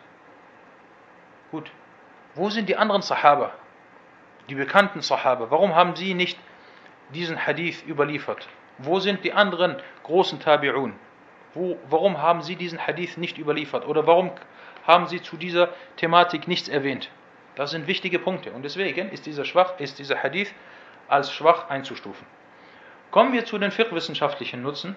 Gut, 1.51 1.71
wo 2.35 2.49
sind 2.49 2.69
die 2.69 2.75
anderen 2.75 3.01
Sahaba? 3.01 3.53
Die 4.49 4.55
bekannten 4.55 5.01
Sahaba, 5.01 5.49
warum 5.49 5.75
haben 5.75 5.95
sie 5.95 6.13
nicht 6.13 6.39
diesen 7.13 7.45
Hadith 7.45 7.83
überliefert? 7.87 8.47
Wo 8.77 8.99
sind 8.99 9.23
die 9.23 9.33
anderen 9.33 9.77
großen 10.03 10.39
Tabi'un? 10.39 10.93
Warum 11.89 12.21
haben 12.21 12.41
Sie 12.41 12.55
diesen 12.55 12.85
Hadith 12.85 13.17
nicht 13.17 13.37
überliefert? 13.37 13.87
Oder 13.87 14.05
warum 14.05 14.31
haben 14.85 15.07
Sie 15.07 15.21
zu 15.21 15.37
dieser 15.37 15.69
Thematik 15.95 16.47
nichts 16.47 16.67
erwähnt? 16.67 17.09
Das 17.57 17.71
sind 17.71 17.87
wichtige 17.87 18.19
Punkte 18.19 18.51
und 18.51 18.61
deswegen 18.61 19.09
ist 19.09 19.25
dieser, 19.25 19.43
schwach, 19.43 19.79
ist 19.79 19.97
dieser 19.97 20.21
Hadith 20.21 20.53
als 21.07 21.33
schwach 21.33 21.71
einzustufen. 21.71 22.27
Kommen 23.09 23.33
wir 23.33 23.45
zu 23.45 23.57
den 23.57 23.71
fiqh-wissenschaftlichen 23.71 24.61
Nutzen. 24.61 24.95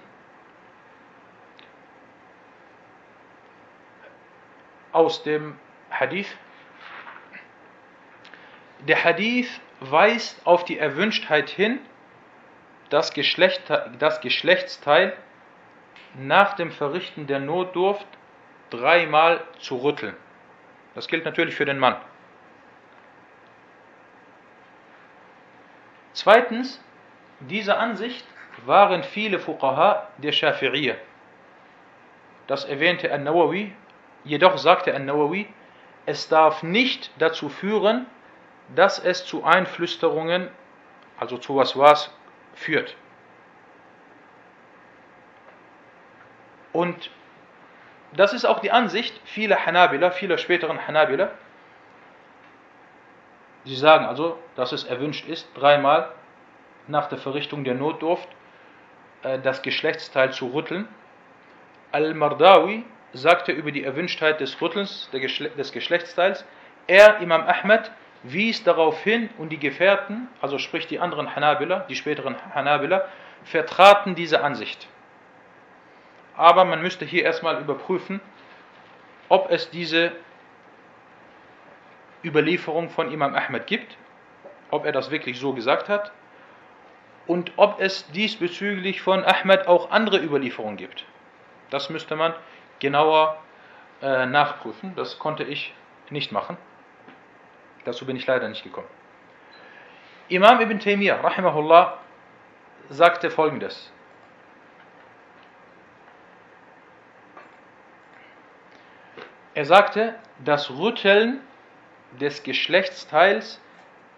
Aus 4.92 5.22
dem 5.22 5.58
Hadith. 5.90 6.36
Der 8.80 9.04
Hadith 9.04 9.48
weist 9.80 10.46
auf 10.46 10.62
die 10.64 10.78
Erwünschtheit 10.78 11.48
hin, 11.48 11.78
das, 12.90 13.14
Geschlecht, 13.14 13.72
das 13.98 14.20
Geschlechtsteil 14.20 15.16
nach 16.18 16.56
dem 16.56 16.72
Verrichten 16.72 17.26
der 17.26 17.40
Notdurft 17.40 18.06
dreimal 18.68 19.42
zu 19.60 19.76
rütteln. 19.76 20.14
Das 20.94 21.08
gilt 21.08 21.24
natürlich 21.24 21.54
für 21.54 21.64
den 21.64 21.78
Mann. 21.78 21.96
Zweitens, 26.22 26.78
diese 27.48 27.78
Ansicht 27.78 28.26
waren 28.66 29.02
viele 29.04 29.38
Fuqaha 29.38 30.06
der 30.18 30.34
Schafi'iyya. 30.34 30.96
Das 32.46 32.66
erwähnte 32.66 33.10
An-Nawawi, 33.10 33.72
jedoch 34.24 34.58
sagte 34.58 34.94
An-Nawawi, 34.94 35.48
es 36.04 36.28
darf 36.28 36.62
nicht 36.62 37.10
dazu 37.18 37.48
führen, 37.48 38.04
dass 38.76 38.98
es 38.98 39.24
zu 39.24 39.44
Einflüsterungen, 39.44 40.50
also 41.18 41.38
zu 41.38 41.56
was 41.56 41.78
was, 41.78 42.10
führt. 42.52 42.94
Und 46.74 47.10
das 48.12 48.34
ist 48.34 48.44
auch 48.44 48.60
die 48.60 48.72
Ansicht 48.72 49.18
vieler 49.24 49.64
Hanabila, 49.64 50.10
vieler 50.10 50.36
späteren 50.36 50.86
Hanabila. 50.86 51.30
Sie 53.64 53.76
sagen 53.76 54.06
also, 54.06 54.38
dass 54.56 54.72
es 54.72 54.84
erwünscht 54.84 55.28
ist, 55.28 55.48
dreimal 55.54 56.10
nach 56.86 57.08
der 57.08 57.18
Verrichtung 57.18 57.64
der 57.64 57.74
Notdurft 57.74 58.28
äh, 59.22 59.38
das 59.38 59.62
Geschlechtsteil 59.62 60.32
zu 60.32 60.48
rütteln. 60.48 60.88
Al-Mardawi 61.92 62.84
sagte 63.12 63.52
über 63.52 63.72
die 63.72 63.84
Erwünschtheit 63.84 64.40
des 64.40 64.60
Rüttelns 64.60 65.10
des 65.12 65.72
Geschlechtsteils, 65.72 66.44
er, 66.86 67.18
Imam 67.18 67.42
Ahmed, 67.42 67.90
wies 68.22 68.62
darauf 68.62 69.02
hin 69.02 69.30
und 69.38 69.50
die 69.50 69.58
Gefährten, 69.58 70.28
also 70.40 70.58
sprich 70.58 70.86
die 70.86 71.00
anderen 71.00 71.34
Hanabila, 71.34 71.86
die 71.88 71.96
späteren 71.96 72.36
Hanabila, 72.54 73.04
vertraten 73.44 74.14
diese 74.14 74.42
Ansicht 74.42 74.88
aber 76.40 76.64
man 76.64 76.80
müsste 76.80 77.04
hier 77.04 77.22
erstmal 77.22 77.60
überprüfen, 77.60 78.18
ob 79.28 79.50
es 79.50 79.68
diese 79.68 80.12
Überlieferung 82.24 82.90
von 82.90 83.10
Imam 83.12 83.34
Ahmed 83.34 83.66
gibt, 83.66 83.96
ob 84.70 84.84
er 84.84 84.92
das 84.92 85.10
wirklich 85.10 85.38
so 85.38 85.52
gesagt 85.52 85.88
hat 85.88 86.12
und 87.26 87.52
ob 87.56 87.80
es 87.80 88.10
diesbezüglich 88.12 89.02
von 89.02 89.24
Ahmed 89.24 89.66
auch 89.66 89.90
andere 89.90 90.18
Überlieferungen 90.18 90.76
gibt. 90.76 91.04
Das 91.70 91.90
müsste 91.90 92.16
man 92.16 92.34
genauer 92.80 93.38
äh, 94.02 94.26
nachprüfen. 94.26 94.94
Das 94.96 95.18
konnte 95.18 95.44
ich 95.44 95.74
nicht 96.10 96.32
machen. 96.32 96.56
Dazu 97.84 98.04
bin 98.04 98.16
ich 98.16 98.26
leider 98.26 98.48
nicht 98.48 98.64
gekommen. 98.64 98.88
Imam 100.28 100.60
ibn 100.60 100.78
Taymiyyah, 100.78 101.20
rahimahullah, 101.20 101.98
sagte 102.88 103.30
folgendes. 103.30 103.92
Er 109.54 109.64
sagte, 109.64 110.14
das 110.44 110.70
Rütteln 110.70 111.40
des 112.18 112.42
Geschlechtsteils 112.42 113.60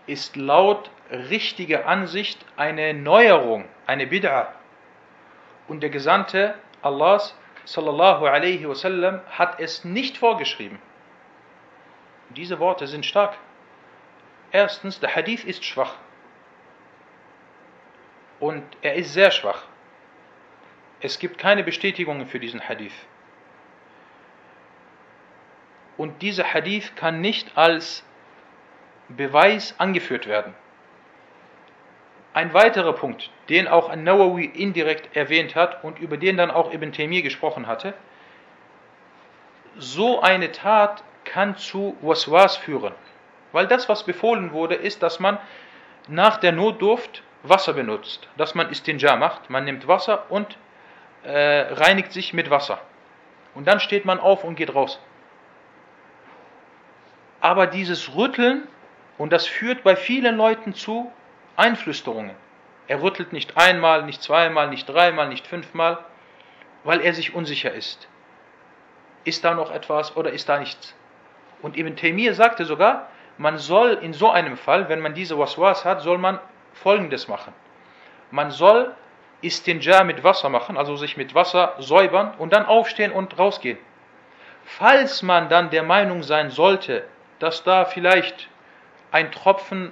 ist 0.06 0.36
laut 0.36 0.90
richtiger 1.10 1.86
Ansicht 1.86 2.44
eine 2.56 2.94
Neuerung, 2.94 3.68
eine 3.86 4.06
Bid'a. 4.06 4.48
Und 5.68 5.82
der 5.82 5.90
Gesandte 5.90 6.54
Allahs 6.82 7.36
sallallahu 7.64 8.26
alaihi 8.26 8.68
wasallam 8.68 9.20
hat 9.30 9.60
es 9.60 9.84
nicht 9.84 10.18
vorgeschrieben. 10.18 10.78
Diese 12.30 12.58
Worte 12.58 12.86
sind 12.86 13.06
stark. 13.06 13.36
Erstens, 14.50 15.00
der 15.00 15.14
Hadith 15.14 15.44
ist 15.44 15.64
schwach. 15.64 15.96
Und 18.40 18.64
er 18.82 18.94
ist 18.94 19.12
sehr 19.12 19.30
schwach. 19.30 19.64
Es 21.00 21.18
gibt 21.18 21.38
keine 21.38 21.62
Bestätigungen 21.62 22.26
für 22.26 22.40
diesen 22.40 22.60
Hadith. 22.68 22.94
Und 26.02 26.20
dieser 26.20 26.52
Hadith 26.52 26.96
kann 26.96 27.20
nicht 27.20 27.56
als 27.56 28.04
Beweis 29.08 29.76
angeführt 29.78 30.26
werden. 30.26 30.52
Ein 32.34 32.52
weiterer 32.52 32.92
Punkt, 32.92 33.30
den 33.48 33.68
auch 33.68 33.88
An-Nawawi 33.88 34.46
indirekt 34.46 35.14
erwähnt 35.14 35.54
hat 35.54 35.84
und 35.84 36.00
über 36.00 36.16
den 36.16 36.36
dann 36.36 36.50
auch 36.50 36.72
Ibn 36.72 36.90
Taymiyyah 36.90 37.22
gesprochen 37.22 37.68
hatte, 37.68 37.94
so 39.78 40.20
eine 40.20 40.50
Tat 40.50 41.04
kann 41.22 41.56
zu 41.56 41.96
Waswas 42.00 42.56
führen. 42.56 42.94
Weil 43.52 43.68
das, 43.68 43.88
was 43.88 44.02
befohlen 44.02 44.50
wurde, 44.50 44.74
ist, 44.74 45.04
dass 45.04 45.20
man 45.20 45.38
nach 46.08 46.38
der 46.38 46.50
Notdurft 46.50 47.22
Wasser 47.44 47.74
benutzt. 47.74 48.28
Dass 48.36 48.56
man 48.56 48.70
Istinja 48.70 49.14
macht. 49.14 49.50
Man 49.50 49.66
nimmt 49.66 49.86
Wasser 49.86 50.28
und 50.32 50.58
äh, 51.22 51.60
reinigt 51.72 52.10
sich 52.12 52.32
mit 52.32 52.50
Wasser. 52.50 52.80
Und 53.54 53.68
dann 53.68 53.78
steht 53.78 54.04
man 54.04 54.18
auf 54.18 54.42
und 54.42 54.56
geht 54.56 54.74
raus. 54.74 54.98
Aber 57.42 57.66
dieses 57.66 58.14
Rütteln, 58.14 58.68
und 59.18 59.32
das 59.32 59.46
führt 59.46 59.82
bei 59.82 59.96
vielen 59.96 60.36
Leuten 60.36 60.74
zu 60.74 61.10
Einflüsterungen. 61.56 62.36
Er 62.86 63.02
rüttelt 63.02 63.32
nicht 63.32 63.56
einmal, 63.56 64.04
nicht 64.04 64.22
zweimal, 64.22 64.68
nicht 64.68 64.86
dreimal, 64.86 65.28
nicht 65.28 65.48
fünfmal, 65.48 65.98
weil 66.84 67.00
er 67.00 67.12
sich 67.12 67.34
unsicher 67.34 67.72
ist. 67.72 68.06
Ist 69.24 69.44
da 69.44 69.54
noch 69.54 69.72
etwas 69.72 70.16
oder 70.16 70.30
ist 70.30 70.48
da 70.48 70.58
nichts? 70.60 70.94
Und 71.62 71.76
Ibn 71.76 71.96
Taymiyyah 71.96 72.34
sagte 72.34 72.64
sogar, 72.64 73.08
man 73.38 73.58
soll 73.58 73.98
in 74.00 74.12
so 74.12 74.30
einem 74.30 74.56
Fall, 74.56 74.88
wenn 74.88 75.00
man 75.00 75.14
diese 75.14 75.36
Waswas 75.36 75.84
hat, 75.84 76.00
soll 76.00 76.18
man 76.18 76.38
folgendes 76.74 77.26
machen. 77.26 77.52
Man 78.30 78.52
soll 78.52 78.94
Istinja 79.40 80.04
mit 80.04 80.22
Wasser 80.22 80.48
machen, 80.48 80.76
also 80.76 80.94
sich 80.94 81.16
mit 81.16 81.34
Wasser 81.34 81.74
säubern 81.80 82.34
und 82.38 82.52
dann 82.52 82.66
aufstehen 82.66 83.10
und 83.10 83.36
rausgehen. 83.36 83.78
Falls 84.64 85.22
man 85.22 85.48
dann 85.48 85.70
der 85.70 85.82
Meinung 85.82 86.22
sein 86.22 86.50
sollte, 86.50 87.04
dass 87.42 87.64
da 87.64 87.84
vielleicht 87.84 88.48
ein 89.10 89.32
Tropfen 89.32 89.90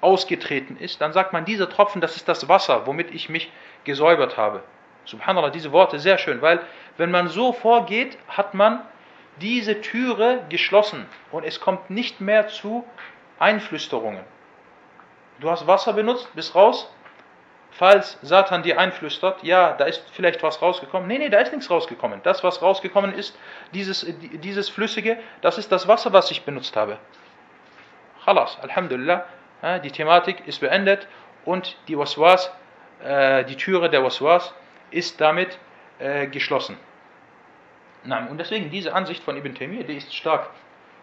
ausgetreten 0.00 0.76
ist, 0.76 1.00
dann 1.00 1.12
sagt 1.12 1.32
man, 1.32 1.44
dieser 1.44 1.70
Tropfen, 1.70 2.00
das 2.00 2.16
ist 2.16 2.28
das 2.28 2.48
Wasser, 2.48 2.86
womit 2.86 3.14
ich 3.14 3.28
mich 3.28 3.50
gesäubert 3.84 4.36
habe. 4.36 4.64
Subhanallah, 5.04 5.50
diese 5.50 5.72
Worte 5.72 5.98
sehr 6.00 6.18
schön, 6.18 6.42
weil 6.42 6.60
wenn 6.96 7.10
man 7.10 7.28
so 7.28 7.52
vorgeht, 7.52 8.18
hat 8.28 8.54
man 8.54 8.80
diese 9.40 9.80
Türe 9.80 10.44
geschlossen 10.48 11.06
und 11.30 11.44
es 11.44 11.60
kommt 11.60 11.90
nicht 11.90 12.20
mehr 12.20 12.48
zu 12.48 12.84
Einflüsterungen. 13.38 14.24
Du 15.40 15.50
hast 15.50 15.66
Wasser 15.66 15.92
benutzt, 15.92 16.28
bist 16.34 16.54
raus. 16.54 16.92
Falls 17.72 18.18
Satan 18.20 18.62
dir 18.62 18.78
einflüstert, 18.78 19.42
ja, 19.42 19.72
da 19.72 19.86
ist 19.86 20.04
vielleicht 20.12 20.42
was 20.42 20.60
rausgekommen. 20.60 21.08
Nee, 21.08 21.18
nee, 21.18 21.30
da 21.30 21.38
ist 21.38 21.52
nichts 21.52 21.70
rausgekommen. 21.70 22.20
Das, 22.22 22.44
was 22.44 22.60
rausgekommen 22.60 23.14
ist, 23.14 23.36
dieses, 23.72 24.06
dieses 24.18 24.68
Flüssige, 24.68 25.18
das 25.40 25.56
ist 25.56 25.72
das 25.72 25.88
Wasser, 25.88 26.12
was 26.12 26.30
ich 26.30 26.44
benutzt 26.44 26.76
habe. 26.76 26.98
Khalas, 28.24 28.58
Alhamdulillah, 28.60 29.24
die 29.82 29.90
Thematik 29.90 30.46
ist 30.46 30.60
beendet 30.60 31.08
und 31.44 31.76
die 31.88 31.98
Waswas, 31.98 32.52
äh, 33.02 33.44
die 33.44 33.56
Türe 33.56 33.88
der 33.88 34.04
Waswas 34.04 34.54
ist 34.90 35.20
damit 35.20 35.58
äh, 35.98 36.26
geschlossen. 36.26 36.76
Nein, 38.04 38.28
und 38.28 38.38
deswegen 38.38 38.70
diese 38.70 38.94
Ansicht 38.94 39.22
von 39.24 39.36
Ibn 39.36 39.54
Taymiyyah, 39.54 39.84
die 39.84 39.96
ist 39.96 40.14
stark. 40.14 40.50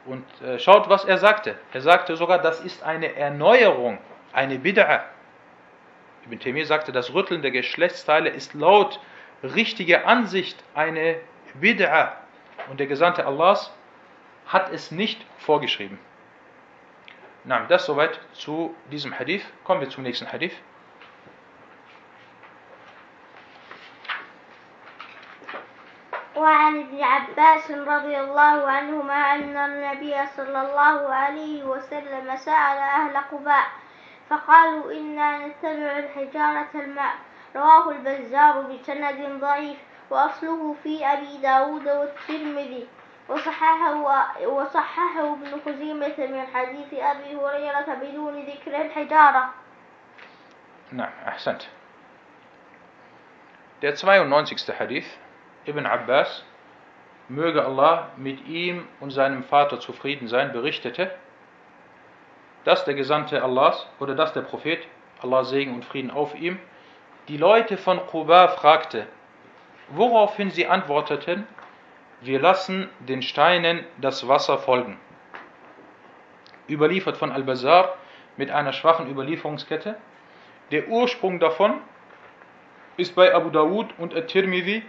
Und 0.06 0.24
äh, 0.42 0.60
schaut, 0.60 0.88
was 0.90 1.04
er 1.06 1.18
sagte. 1.18 1.56
Er 1.74 1.82
sagte 1.82 2.16
sogar, 2.16 2.40
das 2.40 2.60
ist 2.62 2.84
eine 2.84 3.16
Erneuerung, 3.16 3.98
eine 4.34 4.56
Bid'a. 4.56 5.02
Ibn 6.29 6.39
Taymiyyah 6.39 6.67
sagte, 6.67 6.93
das 6.93 7.13
Rütteln 7.13 7.43
der 7.43 7.51
Geschlechtsteile 7.51 8.31
ist 8.31 8.55
laut 8.55 9.01
richtiger 9.43 10.07
Ansicht 10.07 10.63
eine 10.75 11.21
Bid'a. 11.61 12.13
Und 12.71 12.81
der 12.81 12.87
Gesandte 12.87 13.27
Allahs 13.27 13.73
hat 14.47 14.73
es 14.73 14.91
nicht 14.91 15.21
vorgeschrieben. 15.39 15.99
Nein, 17.45 17.67
das 17.69 17.85
soweit 17.85 18.19
zu 18.33 18.75
diesem 18.91 19.19
Hadith. 19.19 19.45
Kommen 19.65 19.83
wir 19.83 19.91
zum 19.91 20.03
nächsten 20.03 20.31
Hadith. 20.33 20.55
وعن 26.35 26.81
ابن 26.81 27.03
عباس 27.03 27.71
رضي 27.71 28.21
الله 28.21 28.71
عنهما 28.71 29.15
أن 29.15 29.57
النبي 29.57 30.27
صلى 30.37 30.61
الله 30.63 31.15
عليه 31.15 31.65
وسلم 31.65 32.37
سأل 32.37 32.79
أهل 32.79 33.17
قباء 33.17 33.67
فقالوا 34.30 34.92
إنا 34.92 35.48
نتبع 35.48 36.00
الحجارة 36.00 36.70
الماء. 36.76 37.16
رواه 37.56 37.90
البزار 37.92 38.62
بسند 38.62 39.40
ضعيف 39.42 39.78
وأصله 40.10 40.76
في 40.84 41.06
أبي 41.06 41.38
داود 41.38 41.88
والترمذي. 41.88 42.88
وصححه, 43.30 43.94
وصححه 44.48 45.34
ابن 45.34 45.60
خزيمة 45.66 46.18
من 46.18 46.46
حديث 46.54 46.94
أبي 46.94 47.36
هريرة 47.36 47.96
بدون 48.02 48.36
ذكر 48.46 48.82
الحجارة. 48.82 49.54
نعم 50.92 51.12
أحسنت. 51.28 51.62
Der 53.82 53.94
92. 53.96 54.80
Hadith. 54.80 55.06
Ibn 55.66 55.86
Abbas, 55.86 56.44
möge 57.28 57.64
Allah 57.64 58.08
mit 58.18 58.48
ihm 58.48 58.88
und 59.00 59.12
seinem 59.12 59.44
Vater 59.44 59.80
zufrieden 59.80 60.28
sein, 60.28 60.52
berichtete, 60.52 61.12
dass 62.70 62.86
der 62.86 62.94
Gesandte 62.94 63.42
Allahs 63.42 63.88
oder 64.00 64.14
dass 64.14 64.32
der 64.34 64.42
Prophet, 64.42 64.78
Allah 65.24 65.44
Segen 65.44 65.74
und 65.74 65.86
Frieden 65.86 66.12
auf 66.12 66.36
ihm, 66.36 66.60
die 67.28 67.38
Leute 67.38 67.78
von 67.78 68.00
Quba 68.06 68.50
fragte, 68.50 69.08
woraufhin 69.88 70.52
sie 70.52 70.68
antworteten, 70.68 71.48
wir 72.22 72.40
lassen 72.40 72.88
den 73.00 73.24
Steinen 73.24 73.84
das 73.98 74.28
Wasser 74.28 74.60
folgen. 74.60 75.00
Überliefert 76.70 77.18
von 77.18 77.32
Al-Bazar 77.32 77.96
mit 78.38 78.52
einer 78.52 78.72
schwachen 78.72 79.10
Überlieferungskette. 79.10 79.96
Der 80.70 80.90
Ursprung 80.90 81.40
davon 81.40 81.74
ist 82.98 83.16
bei 83.16 83.34
Abu 83.34 83.50
Dawud 83.50 83.88
und 83.98 84.16
At-Tirmidhi 84.16 84.84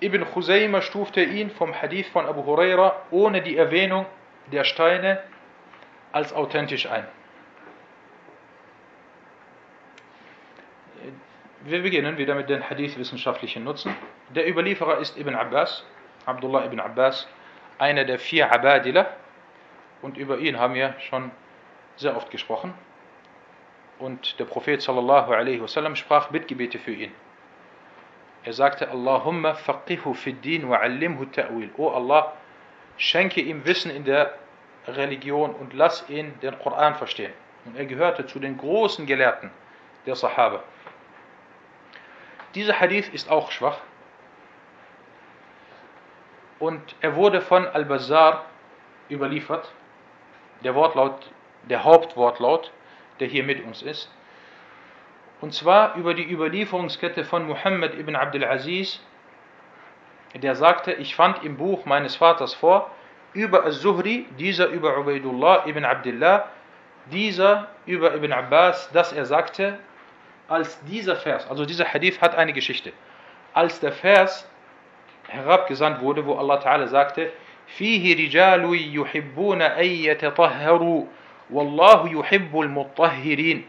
Ibn 0.00 0.24
Khuzayma 0.24 0.82
stufte 0.82 1.24
ihn 1.24 1.50
vom 1.50 1.74
Hadith 1.74 2.06
von 2.10 2.26
Abu 2.26 2.44
Huraira 2.44 2.94
ohne 3.10 3.42
die 3.42 3.56
Erwähnung 3.56 4.06
der 4.52 4.62
Steine 4.62 5.20
als 6.12 6.32
authentisch 6.32 6.86
ein. 6.86 7.06
Wir 11.64 11.82
beginnen 11.82 12.16
wieder 12.18 12.34
mit 12.34 12.48
den 12.48 12.68
Hadith-wissenschaftlichen 12.68 13.64
Nutzen. 13.64 13.94
Der 14.30 14.48
Überlieferer 14.48 14.98
ist 14.98 15.18
Ibn 15.18 15.34
Abbas, 15.34 15.84
Abdullah 16.24 16.64
ibn 16.64 16.80
Abbas, 16.80 17.28
einer 17.78 18.04
der 18.04 18.18
vier 18.18 18.52
Abadila. 18.52 19.06
Und 20.02 20.16
über 20.16 20.38
ihn 20.38 20.58
haben 20.58 20.74
wir 20.74 20.94
schon 21.00 21.30
sehr 21.96 22.16
oft 22.16 22.30
gesprochen. 22.30 22.72
Und 23.98 24.38
der 24.38 24.44
Prophet 24.44 24.80
sallallahu 24.80 25.32
alaihi 25.32 25.60
wasallam 25.60 25.96
sprach 25.96 26.28
Bittgebete 26.28 26.78
für 26.78 26.92
ihn. 26.92 27.12
Er 28.44 28.52
sagte, 28.52 28.88
Allahumma 28.88 29.54
faqihu 29.54 30.14
fid 30.14 30.44
din 30.44 30.68
wa 30.68 30.76
allimhu 30.76 31.24
ta'wil. 31.24 31.70
O 31.76 31.90
Allah, 31.90 32.32
schenke 32.96 33.40
ihm 33.40 33.64
Wissen 33.66 33.90
in 33.90 34.04
der 34.04 34.32
Religion 34.88 35.54
und 35.54 35.74
lass 35.74 36.08
ihn 36.08 36.38
den 36.40 36.58
Koran 36.58 36.94
verstehen. 36.94 37.32
Und 37.64 37.76
er 37.76 37.86
gehörte 37.86 38.26
zu 38.26 38.38
den 38.38 38.56
großen 38.56 39.06
Gelehrten 39.06 39.50
der 40.06 40.16
Sahaba. 40.16 40.62
Dieser 42.54 42.80
Hadith 42.80 43.08
ist 43.12 43.30
auch 43.30 43.50
schwach. 43.50 43.78
Und 46.58 46.96
er 47.00 47.14
wurde 47.14 47.40
von 47.40 47.66
Al-Bazar 47.66 48.46
überliefert. 49.10 49.70
Der 50.64 50.74
Wortlaut, 50.74 51.30
der 51.64 51.84
Hauptwortlaut, 51.84 52.72
der 53.20 53.28
hier 53.28 53.44
mit 53.44 53.62
uns 53.64 53.82
ist. 53.82 54.10
Und 55.40 55.54
zwar 55.54 55.94
über 55.94 56.14
die 56.14 56.28
Überlieferungskette 56.28 57.24
von 57.24 57.46
Muhammad 57.46 57.94
ibn 57.94 58.16
Abdul 58.16 58.44
Aziz, 58.44 59.00
der 60.34 60.56
sagte, 60.56 60.92
ich 60.94 61.14
fand 61.14 61.44
im 61.44 61.56
Buch 61.56 61.84
meines 61.84 62.16
Vaters 62.16 62.54
vor, 62.54 62.90
über 63.33 63.63
Al-Zuhri, 63.63 64.25
dieser 64.37 64.67
über 64.67 64.97
Ubaidullah 64.97 65.65
ibn 65.65 65.85
Abdullah, 65.85 66.49
dieser 67.11 67.67
über 67.85 68.13
Ibn 68.15 68.31
Abbas, 68.31 68.89
dass 68.91 69.11
er 69.11 69.25
sagte, 69.25 69.77
als 70.47 70.79
dieser 70.85 71.15
Vers, 71.15 71.49
also 71.49 71.65
dieser 71.65 71.85
Hadith 71.85 72.21
hat 72.21 72.35
eine 72.35 72.53
Geschichte, 72.53 72.93
als 73.53 73.79
der 73.79 73.91
Vers 73.91 74.47
herabgesandt 75.27 76.01
wurde, 76.01 76.25
wo 76.25 76.35
Allah 76.35 76.57
Ta'ala 76.57 76.87
sagte, 76.87 77.31
فيه 77.77 78.15
رجال 78.27 78.95
يحبون 78.95 79.61
أن 79.61 79.85
يتطهروا 79.85 81.05
والله 81.49 82.19
يحب 82.19 82.59
المطهرين 82.59 83.63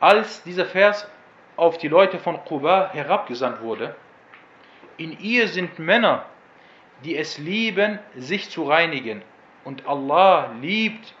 als 0.00 0.42
dieser 0.42 0.66
Vers 0.66 1.08
auf 1.56 1.78
die 1.78 1.88
Leute 1.88 2.18
von 2.18 2.44
Quba 2.44 2.90
herabgesandt 2.92 3.62
wurde, 3.62 3.94
in 4.98 5.18
ihr 5.18 5.48
sind 5.48 5.78
Männer, 5.78 6.26
die 7.04 7.16
es 7.16 7.38
lieben, 7.38 7.98
sich 8.16 8.50
zu 8.50 8.64
reinigen, 8.64 9.22
und 9.64 9.86
Allah 9.86 10.50
liebt 10.60 11.14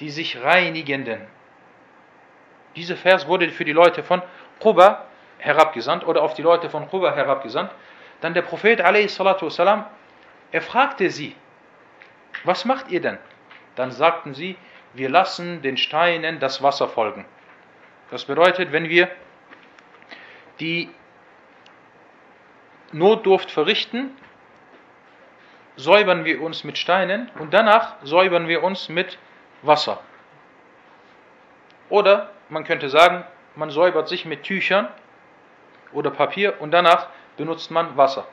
die 0.00 0.10
sich 0.10 0.40
Reinigenden. 0.40 1.20
Dieser 2.76 2.96
Vers 2.96 3.26
wurde 3.26 3.48
für 3.50 3.64
die 3.64 3.72
Leute 3.72 4.02
von 4.02 4.22
Quba 4.60 5.06
herabgesandt 5.38 6.06
oder 6.06 6.22
auf 6.22 6.34
die 6.34 6.42
Leute 6.42 6.70
von 6.70 6.88
Quba 6.88 7.14
herabgesandt. 7.14 7.72
Dann 8.20 8.34
der 8.34 8.42
Prophet 8.42 8.80
والسلام, 8.80 9.86
er 10.52 10.62
fragte 10.62 11.10
sie, 11.10 11.34
was 12.44 12.64
macht 12.64 12.90
ihr 12.90 13.00
denn? 13.00 13.18
Dann 13.74 13.90
sagten 13.90 14.34
sie, 14.34 14.56
wir 14.94 15.08
lassen 15.08 15.62
den 15.62 15.76
Steinen 15.76 16.40
das 16.40 16.62
Wasser 16.62 16.88
folgen. 16.88 17.24
Das 18.10 18.24
bedeutet, 18.24 18.72
wenn 18.72 18.88
wir 18.88 19.10
die 20.60 20.88
Notdurft 22.92 23.50
verrichten, 23.50 24.16
säubern 25.75 26.25
wir 26.25 26.41
uns 26.41 26.63
mit 26.63 26.77
Steinen 26.77 27.29
und 27.39 27.53
danach 27.53 27.95
säubern 28.03 28.47
wir 28.47 28.63
uns 28.63 28.89
mit 28.89 29.17
Wasser. 29.61 29.99
Oder 31.89 32.31
man 32.49 32.63
könnte 32.63 32.89
sagen, 32.89 33.23
man 33.55 33.69
säubert 33.69 34.07
sich 34.07 34.25
mit 34.25 34.43
Tüchern 34.43 34.87
oder 35.91 36.11
Papier 36.11 36.59
und 36.59 36.71
danach 36.71 37.07
benutzt 37.37 37.71
man 37.71 37.97
Wasser. 37.97 38.27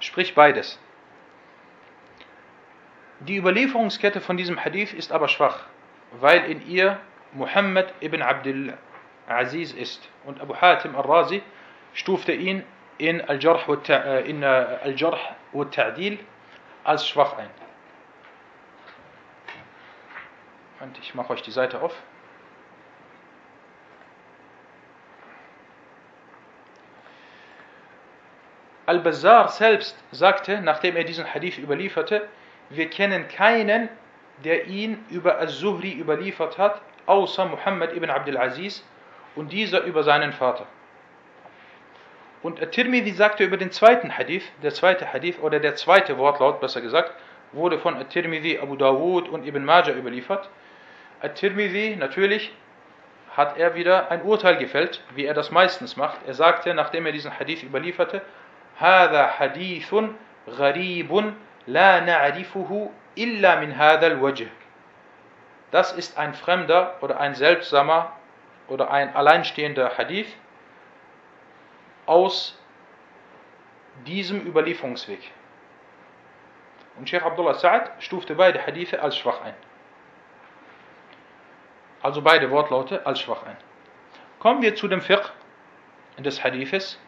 Sprich 0.00 0.34
beides. 0.34 0.78
Die 3.20 3.36
Überlieferungskette 3.36 4.20
von 4.20 4.36
diesem 4.36 4.62
Hadith 4.64 4.92
ist 4.92 5.12
aber 5.12 5.28
schwach, 5.28 5.60
weil 6.12 6.44
in 6.50 6.66
ihr 6.66 6.98
Muhammad 7.32 7.94
ibn 8.00 8.20
Abdul 8.20 8.74
Aziz 9.28 9.72
ist. 9.72 10.08
Und 10.24 10.40
Abu 10.40 10.56
Hatim 10.56 10.96
al-Razi 10.96 11.42
stufte 11.94 12.32
ihn 12.32 12.64
in 13.02 13.20
Al-Jarh 13.20 13.66
wa 13.66 15.64
Ta'dil 15.64 16.18
als 16.84 17.08
schwach 17.08 17.36
ein. 17.36 17.50
Und 20.78 20.96
ich 21.00 21.12
mache 21.14 21.32
euch 21.32 21.42
die 21.42 21.50
Seite 21.50 21.82
auf. 21.82 21.94
Al-Bazar 28.86 29.48
selbst 29.48 29.96
sagte, 30.12 30.60
nachdem 30.60 30.94
er 30.94 31.02
diesen 31.02 31.24
Hadith 31.24 31.58
überlieferte, 31.58 32.28
wir 32.70 32.88
kennen 32.88 33.26
keinen, 33.26 33.88
der 34.44 34.66
ihn 34.66 35.04
über 35.10 35.38
Al-Zuhri 35.38 35.92
überliefert 35.92 36.56
hat, 36.56 36.80
außer 37.06 37.46
Muhammad 37.46 37.94
ibn 37.96 38.10
Abdul 38.10 38.36
Aziz 38.36 38.84
und 39.34 39.50
dieser 39.50 39.82
über 39.82 40.04
seinen 40.04 40.32
Vater. 40.32 40.66
Und 42.41 42.61
At-Tirmidhi 42.61 43.11
sagte 43.11 43.43
über 43.43 43.57
den 43.57 43.71
zweiten 43.71 44.17
Hadith, 44.17 44.43
der 44.63 44.73
zweite 44.73 45.11
Hadith 45.11 45.39
oder 45.39 45.59
der 45.59 45.75
zweite 45.75 46.17
Wortlaut, 46.17 46.61
besser 46.61 46.81
gesagt, 46.81 47.11
wurde 47.51 47.79
von 47.79 47.95
At-Tirmidhi, 47.95 48.59
Abu 48.59 48.75
Dawud 48.75 49.27
und 49.29 49.45
Ibn 49.45 49.65
Majah 49.65 49.93
überliefert. 49.93 50.49
At-Tirmidhi, 51.21 51.95
natürlich, 51.95 52.53
hat 53.35 53.57
er 53.57 53.75
wieder 53.75 54.11
ein 54.11 54.23
Urteil 54.23 54.57
gefällt, 54.57 55.03
wie 55.13 55.25
er 55.25 55.33
das 55.33 55.51
meistens 55.51 55.95
macht. 55.95 56.17
Er 56.25 56.33
sagte, 56.33 56.73
nachdem 56.73 57.05
er 57.05 57.11
diesen 57.11 57.37
Hadith 57.37 57.63
überlieferte, 57.63 58.21
هذا 58.79 59.27
حديث 59.27 59.95
غريب 60.47 61.33
لا 61.67 61.99
نعرفه 61.99 62.89
إلا 63.17 63.55
من 63.59 63.71
هذا 63.71 64.07
الوجه. 64.07 64.47
Das 65.71 65.91
ist 65.91 66.17
ein 66.17 66.33
fremder 66.33 66.95
oder 67.01 67.19
ein 67.19 67.35
seltsamer 67.35 68.13
oder 68.67 68.91
ein 68.91 69.15
alleinstehender 69.15 69.97
Hadith 69.97 70.27
aus 72.06 72.58
diesem 74.06 74.46
Überlieferungsweg. 74.46 75.20
Und 76.96 77.08
Sheikh 77.08 77.24
Abdullah 77.24 77.54
Sa'ad 77.54 77.90
stufte 78.00 78.34
beide 78.34 78.64
Hadithe 78.66 79.00
als 79.00 79.16
schwach 79.16 79.40
ein. 79.42 79.54
Also 82.02 82.20
beide 82.20 82.50
Wortlaute 82.50 83.06
als 83.06 83.20
schwach 83.20 83.44
ein. 83.44 83.56
Kommen 84.40 84.60
wir 84.60 84.74
zu 84.74 84.88
dem 84.88 85.00
Fiqh 85.00 85.30
des 86.18 86.42
Hadithes. 86.42 86.98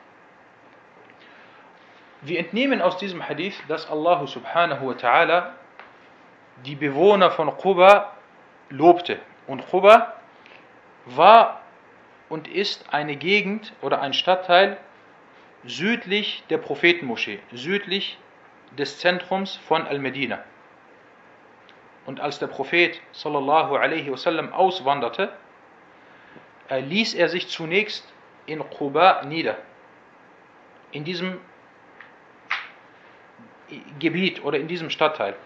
Wir 2.23 2.39
entnehmen 2.39 2.81
aus 2.81 2.97
diesem 2.97 3.29
Hadith, 3.29 3.61
dass 3.69 3.91
Allah 3.91 4.27
subhanahu 4.27 4.89
wa 4.89 4.93
ta'ala 4.93 5.51
die 6.65 6.77
Bewohner 6.77 7.31
von 7.31 7.55
Quba 7.59 8.13
lobte. 8.71 9.19
Und 9.47 9.67
Quba 9.69 10.15
war 11.07 11.61
und 12.35 12.49
ist 12.49 12.93
eine 12.93 13.15
Gegend 13.15 13.73
oder 13.81 14.01
ein 14.01 14.13
Stadtteil 14.13 14.77
südlich 15.65 16.43
der 16.51 16.59
Prophetenmoschee, 16.59 17.39
südlich 17.53 18.19
des 18.77 18.99
Zentrums 18.99 19.55
von 19.55 19.87
Al-Medina. 19.87 20.43
Und 22.07 22.19
als 22.19 22.41
der 22.41 22.49
Prophet 22.49 23.01
sallallahu 23.13 23.77
alaihi 23.77 24.11
wasallam 24.11 24.53
auswanderte, 24.53 25.33
ließ 26.71 27.15
er 27.15 27.29
sich 27.29 27.47
zunächst 27.47 28.05
in 28.47 28.69
Quba 28.69 29.23
nieder. 29.27 29.57
In 30.91 31.05
diesem 31.05 31.39
Gebiet 34.01 34.43
oder 34.43 34.59
in 34.59 34.67
diesem 34.67 34.91
Stadtteil. 34.91 35.37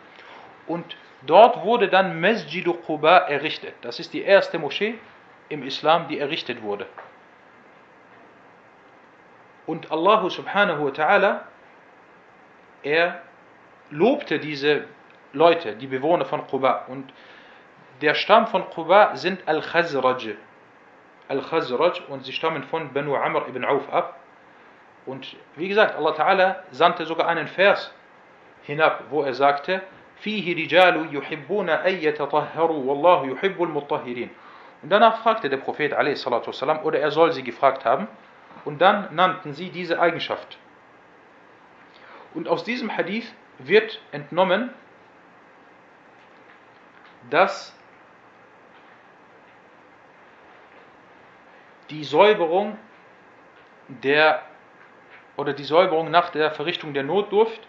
Und 0.66 0.96
dort 1.20 1.62
wurde 1.64 1.88
dann 1.88 2.18
Masjid 2.18 2.64
Quba 2.64 3.18
errichtet. 3.18 3.74
Das 3.82 4.00
ist 4.00 4.14
die 4.14 4.22
erste 4.22 4.58
Moschee 4.58 4.94
im 5.49 5.63
Islam, 5.63 6.07
die 6.07 6.19
errichtet 6.19 6.61
wurde. 6.61 6.87
Und 9.65 9.91
Allah 9.91 10.29
subhanahu 10.29 10.85
wa 10.85 10.89
ta'ala, 10.89 11.41
er 12.83 13.21
lobte 13.89 14.39
diese 14.39 14.85
Leute, 15.31 15.75
die 15.75 15.87
Bewohner 15.87 16.25
von 16.25 16.45
Quba. 16.47 16.85
Und 16.87 17.13
der 18.01 18.13
Stamm 18.15 18.47
von 18.47 18.69
Quba 18.69 19.15
sind 19.15 19.47
Al-Khazraj. 19.47 20.35
Al-Khazraj 21.29 22.01
und 22.09 22.25
sie 22.25 22.33
stammen 22.33 22.63
von 22.63 22.91
Banu 22.93 23.15
Amr 23.15 23.47
ibn 23.47 23.63
Auf 23.63 23.91
ab. 23.91 24.19
Und 25.05 25.35
wie 25.55 25.67
gesagt, 25.67 25.95
Allah 25.95 26.11
Ta'ala 26.11 26.55
sandte 26.71 27.05
sogar 27.05 27.27
einen 27.27 27.47
Vers 27.47 27.93
hinab, 28.63 29.03
wo 29.09 29.23
er 29.23 29.33
sagte, 29.33 29.81
فيه 30.23 30.55
رجال 30.55 31.15
يحبون 31.15 31.69
أن 31.69 31.93
يتطهروا 31.93 32.83
والله 32.85 33.27
يحب 33.27 33.63
المطهرين. 33.63 34.29
Und 34.81 34.89
danach 34.89 35.21
fragte 35.21 35.49
der 35.49 35.57
Prophet 35.57 35.93
والسلام, 35.93 36.83
oder 36.83 36.99
er 36.99 37.11
soll 37.11 37.31
sie 37.31 37.43
gefragt 37.43 37.85
haben, 37.85 38.07
und 38.65 38.81
dann 38.81 39.13
nannten 39.15 39.53
sie 39.53 39.69
diese 39.69 39.99
Eigenschaft. 39.99 40.57
Und 42.33 42.47
aus 42.47 42.63
diesem 42.63 42.95
Hadith 42.95 43.31
wird 43.59 44.01
entnommen, 44.11 44.73
dass 47.29 47.75
die 51.89 52.03
Säuberung 52.03 52.77
der 53.87 54.41
oder 55.35 55.53
die 55.53 55.63
Säuberung 55.63 56.11
nach 56.11 56.29
der 56.29 56.51
Verrichtung 56.51 56.93
der 56.93 57.03
Notdurft 57.03 57.61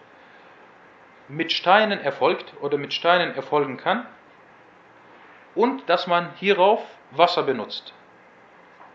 mit 1.27 1.51
Steinen 1.51 1.99
erfolgt 1.99 2.53
oder 2.61 2.77
mit 2.77 2.93
Steinen 2.93 3.35
erfolgen 3.35 3.77
kann 3.77 4.05
und 5.55 5.89
dass 5.89 6.05
man 6.07 6.33
hierauf 6.35 6.81
Wasser 7.12 7.42
benutzt. 7.42 7.92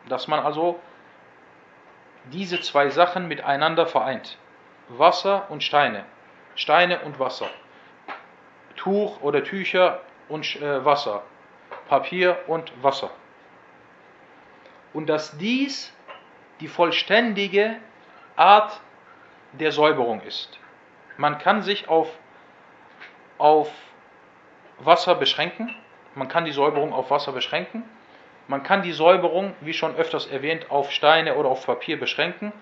Dass 0.08 0.28
man 0.28 0.40
also 0.40 0.80
diese 2.32 2.62
zwei 2.62 2.90
Sachen 2.90 3.28
miteinander 3.28 3.86
vereint. 3.88 4.38
Wasser 4.90 5.50
und 5.50 5.64
Steine. 5.64 6.06
Steine 6.56 7.02
und 7.02 7.20
Wasser. 7.20 7.50
Tuch 8.76 9.22
oder 9.22 9.44
Tücher 9.44 10.02
und 10.30 10.56
äh, 10.62 10.86
Wasser. 10.86 11.24
Papier 11.88 12.40
und 12.48 12.72
Wasser. 12.84 13.12
Und 14.94 15.08
dass 15.08 15.38
dies 15.38 15.94
die 16.62 16.68
vollständige 16.68 17.76
Art 18.36 18.80
der 19.54 19.72
Säuberung 19.72 20.22
ist. 20.22 20.58
Man 21.18 21.38
kann 21.38 21.62
sich 21.62 21.88
auf, 21.90 22.10
auf 23.38 23.72
Wasser 24.80 25.16
beschränken, 25.16 25.76
man 26.16 26.28
kann 26.28 26.46
die 26.46 26.52
Säuberung 26.52 26.94
auf 26.94 27.12
Wasser 27.12 27.32
beschränken 27.34 27.84
man 28.48 28.64
kann 28.64 28.84
die 28.84 28.92
Säuberung, 28.92 29.56
wie 29.62 29.74
schon 29.74 29.96
öfters 29.96 30.28
erwähnt, 30.28 30.70
auf 30.70 30.92
Steine 30.92 31.36
oder 31.36 31.50
auf 31.50 31.66
Papier 31.66 32.00
beschränken, 32.00 32.54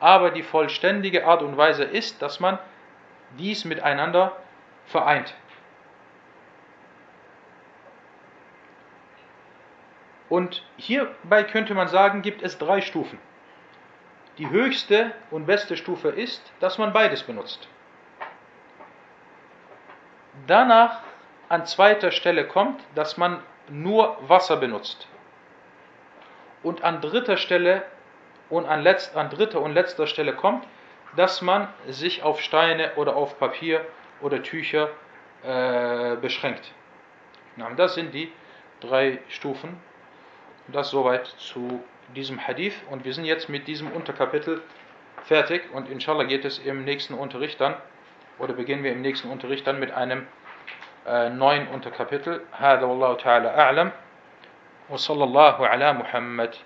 aber 0.00 0.30
die 0.30 0.42
vollständige 0.42 1.26
Art 1.26 1.42
und 1.42 1.56
Weise 1.56 1.84
ist, 1.84 2.22
dass 2.22 2.40
man 2.40 2.58
dies 3.38 3.64
miteinander 3.64 4.36
vereint. 4.86 5.34
Und 10.28 10.64
hierbei 10.76 11.44
könnte 11.44 11.74
man 11.74 11.88
sagen, 11.88 12.22
gibt 12.22 12.42
es 12.42 12.58
drei 12.58 12.80
Stufen. 12.80 13.18
Die 14.38 14.50
höchste 14.50 15.12
und 15.30 15.46
beste 15.46 15.76
Stufe 15.76 16.08
ist, 16.08 16.52
dass 16.60 16.78
man 16.78 16.92
beides 16.92 17.22
benutzt. 17.22 17.68
Danach 20.46 21.00
an 21.48 21.64
zweiter 21.64 22.10
Stelle 22.10 22.46
kommt, 22.46 22.82
dass 22.94 23.16
man 23.16 23.42
nur 23.68 24.16
Wasser 24.28 24.56
benutzt 24.56 25.08
Und 26.65 26.83
an 26.83 27.01
dritter 27.01 27.37
Stelle 27.37 27.83
und 28.49 28.65
an, 28.65 28.81
letzt, 28.81 29.15
an 29.15 29.29
dritter 29.29 29.61
und 29.61 29.73
letzter 29.73 30.07
Stelle 30.07 30.33
kommt, 30.33 30.65
dass 31.15 31.41
man 31.41 31.67
sich 31.87 32.23
auf 32.23 32.39
Steine 32.41 32.95
oder 32.95 33.15
auf 33.15 33.39
Papier 33.39 33.85
oder 34.21 34.43
Tücher 34.43 34.89
äh, 35.43 36.15
beschränkt. 36.17 36.71
Na, 37.55 37.69
das 37.75 37.95
sind 37.95 38.13
die 38.13 38.31
drei 38.79 39.19
Stufen. 39.29 39.79
Das 40.67 40.89
soweit 40.91 41.27
zu 41.27 41.83
diesem 42.15 42.45
Hadith. 42.45 42.75
Und 42.89 43.03
wir 43.03 43.13
sind 43.13 43.25
jetzt 43.25 43.49
mit 43.49 43.67
diesem 43.67 43.91
Unterkapitel 43.91 44.61
fertig. 45.23 45.63
Und 45.73 45.89
inshallah 45.89 46.23
geht 46.23 46.45
es 46.45 46.59
im 46.59 46.83
nächsten 46.83 47.13
Unterricht 47.13 47.59
dann, 47.59 47.75
oder 48.39 48.53
beginnen 48.53 48.83
wir 48.83 48.91
im 48.91 49.01
nächsten 49.01 49.29
Unterricht 49.29 49.65
dann 49.67 49.79
mit 49.79 49.91
einem 49.91 50.27
äh, 51.05 51.29
neuen 51.29 51.67
Unterkapitel. 51.67 52.41
هذا 52.51 52.83
والله 52.85 53.15
تعالى 53.15 53.47
أعلم 53.47 53.91
وصلى 54.90 55.24
الله 55.24 55.66
على 55.66 55.92
محمد. 55.92 56.56